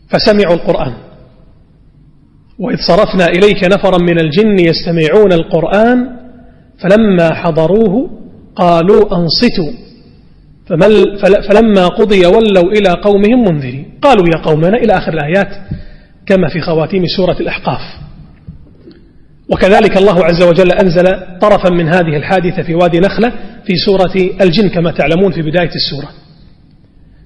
فسمعوا 0.08 0.54
القرآن. 0.54 0.92
وإذ 2.62 2.76
صرفنا 2.88 3.26
إليك 3.26 3.64
نفرا 3.64 3.98
من 3.98 4.20
الجن 4.20 4.58
يستمعون 4.58 5.32
القرآن 5.32 5.98
فلما 6.78 7.34
حضروه 7.34 8.10
قالوا 8.56 9.16
أنصتوا. 9.16 9.72
فلما 11.48 11.88
قضي 11.88 12.26
ولوا 12.26 12.72
إلى 12.72 12.90
قومهم 12.90 13.44
منذرين. 13.48 13.98
قالوا 14.02 14.26
يا 14.34 14.42
قومنا 14.42 14.76
إلى 14.76 14.92
آخر 14.92 15.12
الآيات 15.14 15.48
كما 16.26 16.48
في 16.48 16.60
خواتيم 16.60 17.02
سورة 17.16 17.36
الأحقاف. 17.40 17.80
وكذلك 19.48 19.96
الله 19.96 20.24
عز 20.24 20.42
وجل 20.42 20.72
أنزل 20.72 21.04
طرفا 21.40 21.70
من 21.70 21.88
هذه 21.88 22.16
الحادثة 22.16 22.62
في 22.62 22.74
وادي 22.74 22.98
نخلة 22.98 23.32
في 23.66 23.74
سورة 23.86 24.12
الجن 24.40 24.68
كما 24.68 24.90
تعلمون 24.90 25.32
في 25.32 25.42
بداية 25.42 25.70
السورة. 25.74 26.08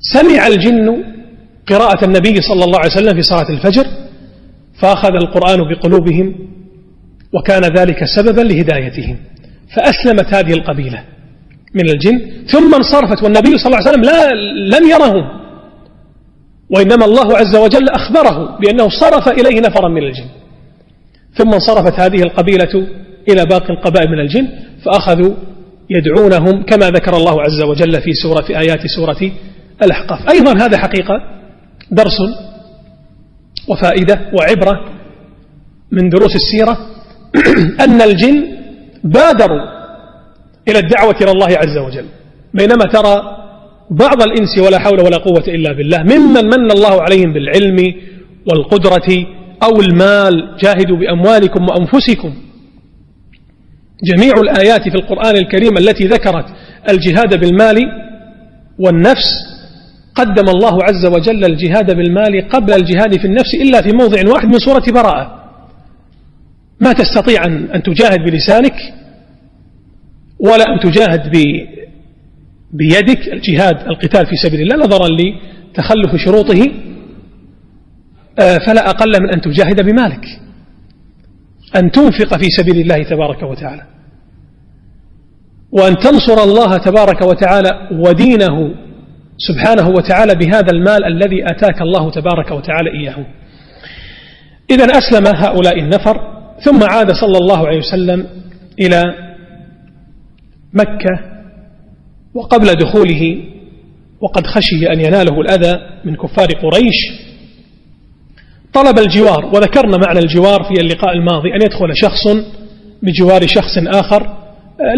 سمع 0.01 0.46
الجن 0.46 1.05
قراءة 1.68 2.05
النبي 2.05 2.40
صلى 2.40 2.64
الله 2.64 2.79
عليه 2.79 2.92
وسلم 2.92 3.14
في 3.14 3.22
صلاة 3.22 3.51
الفجر 3.51 3.87
فأخذ 4.81 5.15
القرآن 5.15 5.69
بقلوبهم 5.69 6.35
وكان 7.33 7.62
ذلك 7.62 8.05
سببا 8.17 8.41
لهدايتهم 8.41 9.17
فأسلمت 9.77 10.35
هذه 10.35 10.53
القبيلة 10.53 11.05
من 11.75 11.91
الجن 11.91 12.21
ثم 12.47 12.75
انصرفت 12.75 13.23
والنبي 13.23 13.59
صلى 13.59 13.67
الله 13.67 13.77
عليه 13.77 13.89
وسلم 13.89 14.03
لا 14.03 14.35
لم 14.79 14.89
يرهم 14.89 15.47
وإنما 16.71 17.05
الله 17.05 17.37
عز 17.37 17.57
وجل 17.57 17.89
أخبره 17.89 18.59
بأنه 18.61 18.89
صرف 18.89 19.29
إليه 19.29 19.61
نفرا 19.61 19.89
من 19.89 20.03
الجن. 20.03 20.27
ثم 21.35 21.55
انصرفت 21.55 22.01
هذه 22.01 22.23
القبيلة 22.23 22.87
إلى 23.29 23.45
باقي 23.45 23.71
القبائل 23.71 24.11
من 24.11 24.21
الجن 24.21 24.49
فأخذوا 24.85 25.35
يدعونهم 25.91 26.62
كما 26.62 26.91
ذكر 26.91 27.17
الله 27.17 27.43
عز 27.43 27.62
وجل 27.62 28.01
في 28.01 28.12
سورة 28.12 28.43
في 28.43 28.59
آيات 28.59 28.87
سورة 28.87 29.33
الأحقاف. 29.83 30.31
أيضا 30.31 30.53
هذا 30.65 30.79
حقيقة 30.79 31.15
درس 31.91 32.19
وفائدة 33.68 34.20
وعبرة 34.38 34.85
من 35.92 36.09
دروس 36.09 36.35
السيرة 36.37 36.79
أن 37.85 38.02
الجن 38.02 38.46
بادروا 39.05 39.76
إلى 40.68 40.79
الدعوة 40.79 41.16
إلى 41.22 41.31
الله 41.31 41.46
عز 41.46 41.79
وجل. 41.87 42.07
بينما 42.55 42.85
ترى 42.92 43.22
بعض 43.90 44.22
الإنس 44.22 44.59
ولا 44.59 44.79
حول 44.79 45.00
ولا 45.00 45.16
قوة 45.16 45.44
إلا 45.48 45.72
بالله 45.72 46.02
ممن 46.02 46.44
من 46.44 46.70
الله 46.70 47.02
عليهم 47.02 47.33
بالعلم 47.33 47.94
والقدرة 48.50 49.26
أو 49.62 49.81
المال 49.81 50.57
جاهدوا 50.62 50.96
بأموالكم 50.96 51.66
وأنفسكم. 51.68 52.35
جميع 54.05 54.35
الآيات 54.40 54.83
في 54.83 54.94
القرآن 54.94 55.37
الكريم 55.37 55.76
التي 55.79 56.05
ذكرت 56.05 56.46
الجهاد 56.90 57.40
بالمال 57.40 57.81
والنفس 58.79 59.56
قدم 60.16 60.48
الله 60.48 60.85
عز 60.85 61.07
وجل 61.07 61.44
الجهاد 61.44 61.96
بالمال 61.96 62.48
قبل 62.48 62.72
الجهاد 62.72 63.18
في 63.18 63.26
النفس 63.26 63.55
إلا 63.55 63.83
في 63.83 63.92
موضع 63.92 64.33
واحد 64.33 64.46
من 64.46 64.59
سورة 64.59 64.85
براءة. 64.92 65.44
ما 66.81 66.92
تستطيع 66.92 67.44
أن 67.46 67.83
تجاهد 67.83 68.18
بلسانك 68.18 68.76
ولا 70.38 70.64
أن 70.74 70.81
تجاهد 70.81 71.31
بيدك 72.72 73.29
الجهاد 73.33 73.76
القتال 73.88 74.26
في 74.26 74.37
سبيل 74.37 74.61
الله 74.61 74.76
نظرا 74.76 75.09
لتخلف 75.09 76.16
شروطه 76.16 76.72
آه، 78.40 78.59
فلا 78.66 78.90
أقل 78.90 79.22
من 79.22 79.31
أن 79.35 79.40
تجاهد 79.40 79.81
بمالك. 79.85 80.24
أن 81.76 81.90
تنفق 81.90 82.37
في 82.37 82.48
سبيل 82.59 82.81
الله 82.81 83.02
تبارك 83.02 83.42
وتعالى. 83.42 83.83
وأن 85.72 85.96
تنصر 85.96 86.42
الله 86.44 86.76
تبارك 86.76 87.22
وتعالى 87.22 87.88
ودينه 87.92 88.86
سبحانه 89.38 89.88
وتعالى 89.88 90.35
بهذا 90.35 90.72
المال 90.72 91.05
الذي 91.05 91.44
أتاك 91.44 91.81
الله 91.81 92.11
تبارك 92.11 92.51
وتعالى 92.51 92.90
إياه. 93.01 93.27
إذا 94.70 94.85
أسلم 94.85 95.27
هؤلاء 95.27 95.79
النفر 95.79 96.20
ثم 96.64 96.85
عاد 96.85 97.12
صلى 97.12 97.38
الله 97.38 97.66
عليه 97.66 97.79
وسلم 97.79 98.27
إلى 98.81 99.14
مكة 100.72 101.20
وقبل 102.35 102.66
دخوله 102.66 103.38
وقد 104.20 104.46
خشي 104.46 104.92
أن 104.92 105.01
يناله 105.01 105.40
الأذى 105.40 105.81
من 106.05 106.16
كفار 106.16 106.49
قريش. 106.49 107.27
طلب 108.72 108.99
الجوار 108.99 109.44
وذكرنا 109.44 109.96
معنى 110.07 110.18
الجوار 110.18 110.64
في 110.64 110.83
اللقاء 110.83 111.12
الماضي 111.12 111.49
أن 111.49 111.62
يدخل 111.62 111.88
شخص 111.94 112.29
بجوار 113.03 113.46
شخص 113.46 113.79
آخر 113.87 114.37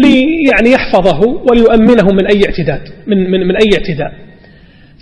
لي 0.03 0.43
يعني 0.53 0.71
يحفظه 0.71 1.19
وليؤمنه 1.19 2.13
من 2.13 2.27
أي 2.27 2.41
اعتداد 2.45 2.81
من, 3.07 3.31
من, 3.31 3.47
من 3.47 3.55
أي 3.55 3.69
اعتداء. 3.77 4.28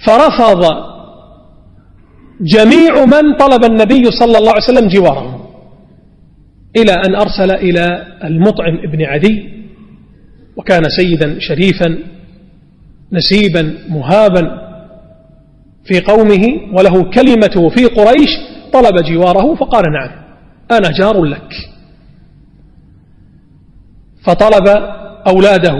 فرفض 0.06 0.64
جميع 2.42 3.06
من 3.06 3.36
طلب 3.40 3.64
النبي 3.64 4.12
صلى 4.12 4.38
الله 4.38 4.52
عليه 4.52 4.64
وسلم 4.64 4.88
جواره 4.88 5.48
إلى 6.78 6.92
أن 6.92 7.16
أرسل 7.16 7.52
إلى 7.52 8.08
المطعم 8.24 8.76
ابن 8.78 9.04
عدي 9.04 9.50
وكان 10.58 10.84
سيدا 10.90 11.40
شريفا 11.40 11.98
نسيبا 13.12 13.74
مهابا 13.90 14.42
في 15.86 16.00
قومه 16.02 16.44
وله 16.74 17.04
كلمته 17.12 17.70
في 17.70 17.86
قريش 17.86 18.30
طلب 18.74 18.96
جواره 19.06 19.56
فقال 19.56 19.84
نعم 19.94 20.10
أنا 20.72 20.92
جار 20.92 21.24
لك. 21.24 21.54
فطلب 24.24 24.68
أولاده 25.28 25.76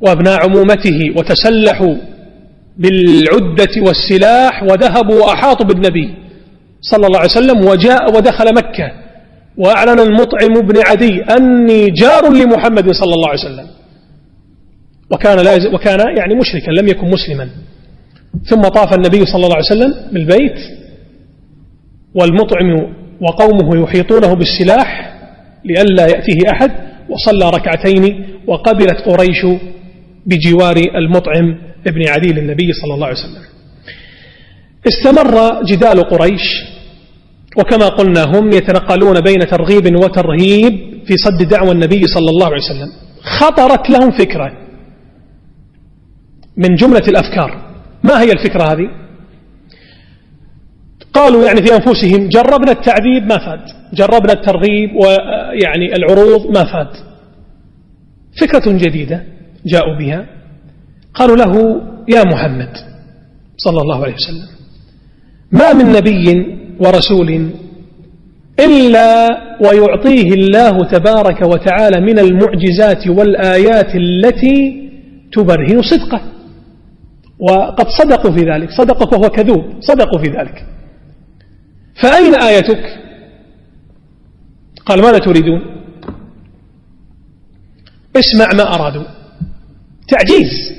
وأبناء 0.00 0.44
عمومته 0.44 0.98
وتسلحوا 1.16 1.94
بالعدة 2.78 3.74
والسلاح 3.86 4.62
وذهبوا 4.62 5.24
وأحاطوا 5.24 5.66
بالنبي 5.66 6.14
صلى 6.80 7.06
الله 7.06 7.18
عليه 7.18 7.30
وسلم 7.30 7.64
وجاء 7.68 8.16
ودخل 8.16 8.54
مكة. 8.54 8.92
وأعلن 9.56 10.00
المطعم 10.00 10.54
بن 10.68 10.74
عدي 10.86 11.22
أني 11.22 11.86
جار 11.86 12.32
لمحمد 12.32 12.90
صلى 12.90 13.14
الله 13.14 13.28
عليه 13.28 13.40
وسلم. 13.40 13.66
وكان, 15.12 15.38
لا 15.44 15.74
وكان 15.74 15.98
يعني 16.18 16.34
مشركا 16.34 16.70
لم 16.70 16.88
يكن 16.88 17.10
مسلما. 17.10 17.48
ثم 18.44 18.60
طاف 18.60 18.94
النبي 18.94 19.26
صلى 19.26 19.44
الله 19.44 19.56
عليه 19.56 19.66
وسلم 19.66 19.94
بالبيت. 20.12 20.58
والمطعم 22.14 22.94
وقومه 23.20 23.82
يحيطونه 23.82 24.34
بالسلاح 24.34 25.14
لئلا 25.64 26.06
يأتيه 26.06 26.50
أحد. 26.52 26.70
وصلى 27.10 27.50
ركعتين 27.50 28.26
وقبلت 28.46 29.00
قريش 29.06 29.46
بجوار 30.26 30.76
المطعم. 30.94 31.67
ابن 31.86 32.08
عدي 32.08 32.32
للنبي 32.32 32.72
صلى 32.72 32.94
الله 32.94 33.06
عليه 33.06 33.16
وسلم. 33.16 33.42
استمر 34.88 35.62
جدال 35.64 36.00
قريش 36.00 36.42
وكما 37.56 37.88
قلنا 37.88 38.24
هم 38.24 38.52
يتنقلون 38.52 39.20
بين 39.20 39.46
ترغيب 39.46 39.96
وترهيب 39.96 41.04
في 41.06 41.16
صد 41.16 41.48
دعوى 41.48 41.70
النبي 41.70 42.06
صلى 42.06 42.30
الله 42.30 42.46
عليه 42.46 42.56
وسلم. 42.56 42.92
خطرت 43.22 43.90
لهم 43.90 44.10
فكرة 44.10 44.52
من 46.56 46.74
جملة 46.74 47.02
الأفكار. 47.08 47.68
ما 48.04 48.20
هي 48.22 48.32
الفكرة 48.32 48.62
هذه؟ 48.62 48.88
قالوا 51.12 51.46
يعني 51.46 51.62
في 51.62 51.74
أنفسهم 51.74 52.28
جربنا 52.28 52.72
التعذيب 52.72 53.22
ما 53.22 53.38
فاد 53.38 53.60
جربنا 53.94 54.32
الترغيب 54.32 54.90
ويعني 54.96 55.96
العروض 55.96 56.46
ما 56.56 56.64
فاد. 56.72 56.90
فكرة 58.40 58.72
جديدة 58.72 59.24
جاءوا 59.66 59.98
بها. 59.98 60.37
قالوا 61.14 61.36
له 61.36 61.82
يا 62.08 62.22
محمد 62.24 62.72
صلى 63.56 63.80
الله 63.82 64.02
عليه 64.04 64.14
وسلم. 64.14 64.48
ما 65.52 65.72
من 65.72 65.92
نبي 65.92 66.26
ورسول 66.80 67.50
إلا 68.60 69.28
ويعطيه 69.60 70.32
الله 70.32 70.84
تبارك 70.84 71.42
وتعالى 71.42 72.00
من 72.00 72.18
المعجزات 72.18 73.08
والآيات 73.08 73.94
التي 73.94 74.88
تبرهن 75.32 75.82
صدقه. 75.82 76.20
وقد 77.38 77.88
صدقوا 77.88 78.30
في 78.30 78.42
ذلك 78.50 78.70
صدقوا 78.70 79.10
فهو 79.10 79.28
كذوب 79.30 79.64
صدقوا 79.80 80.18
في 80.22 80.28
ذلك. 80.30 80.66
فأين 82.02 82.34
آيتك؟ 82.34 82.98
قال 84.86 85.02
ماذا 85.02 85.18
تريدون؟ 85.18 85.60
اسمع 88.16 88.48
ما 88.54 88.74
أرادوا. 88.74 89.04
تعجيز. 90.08 90.77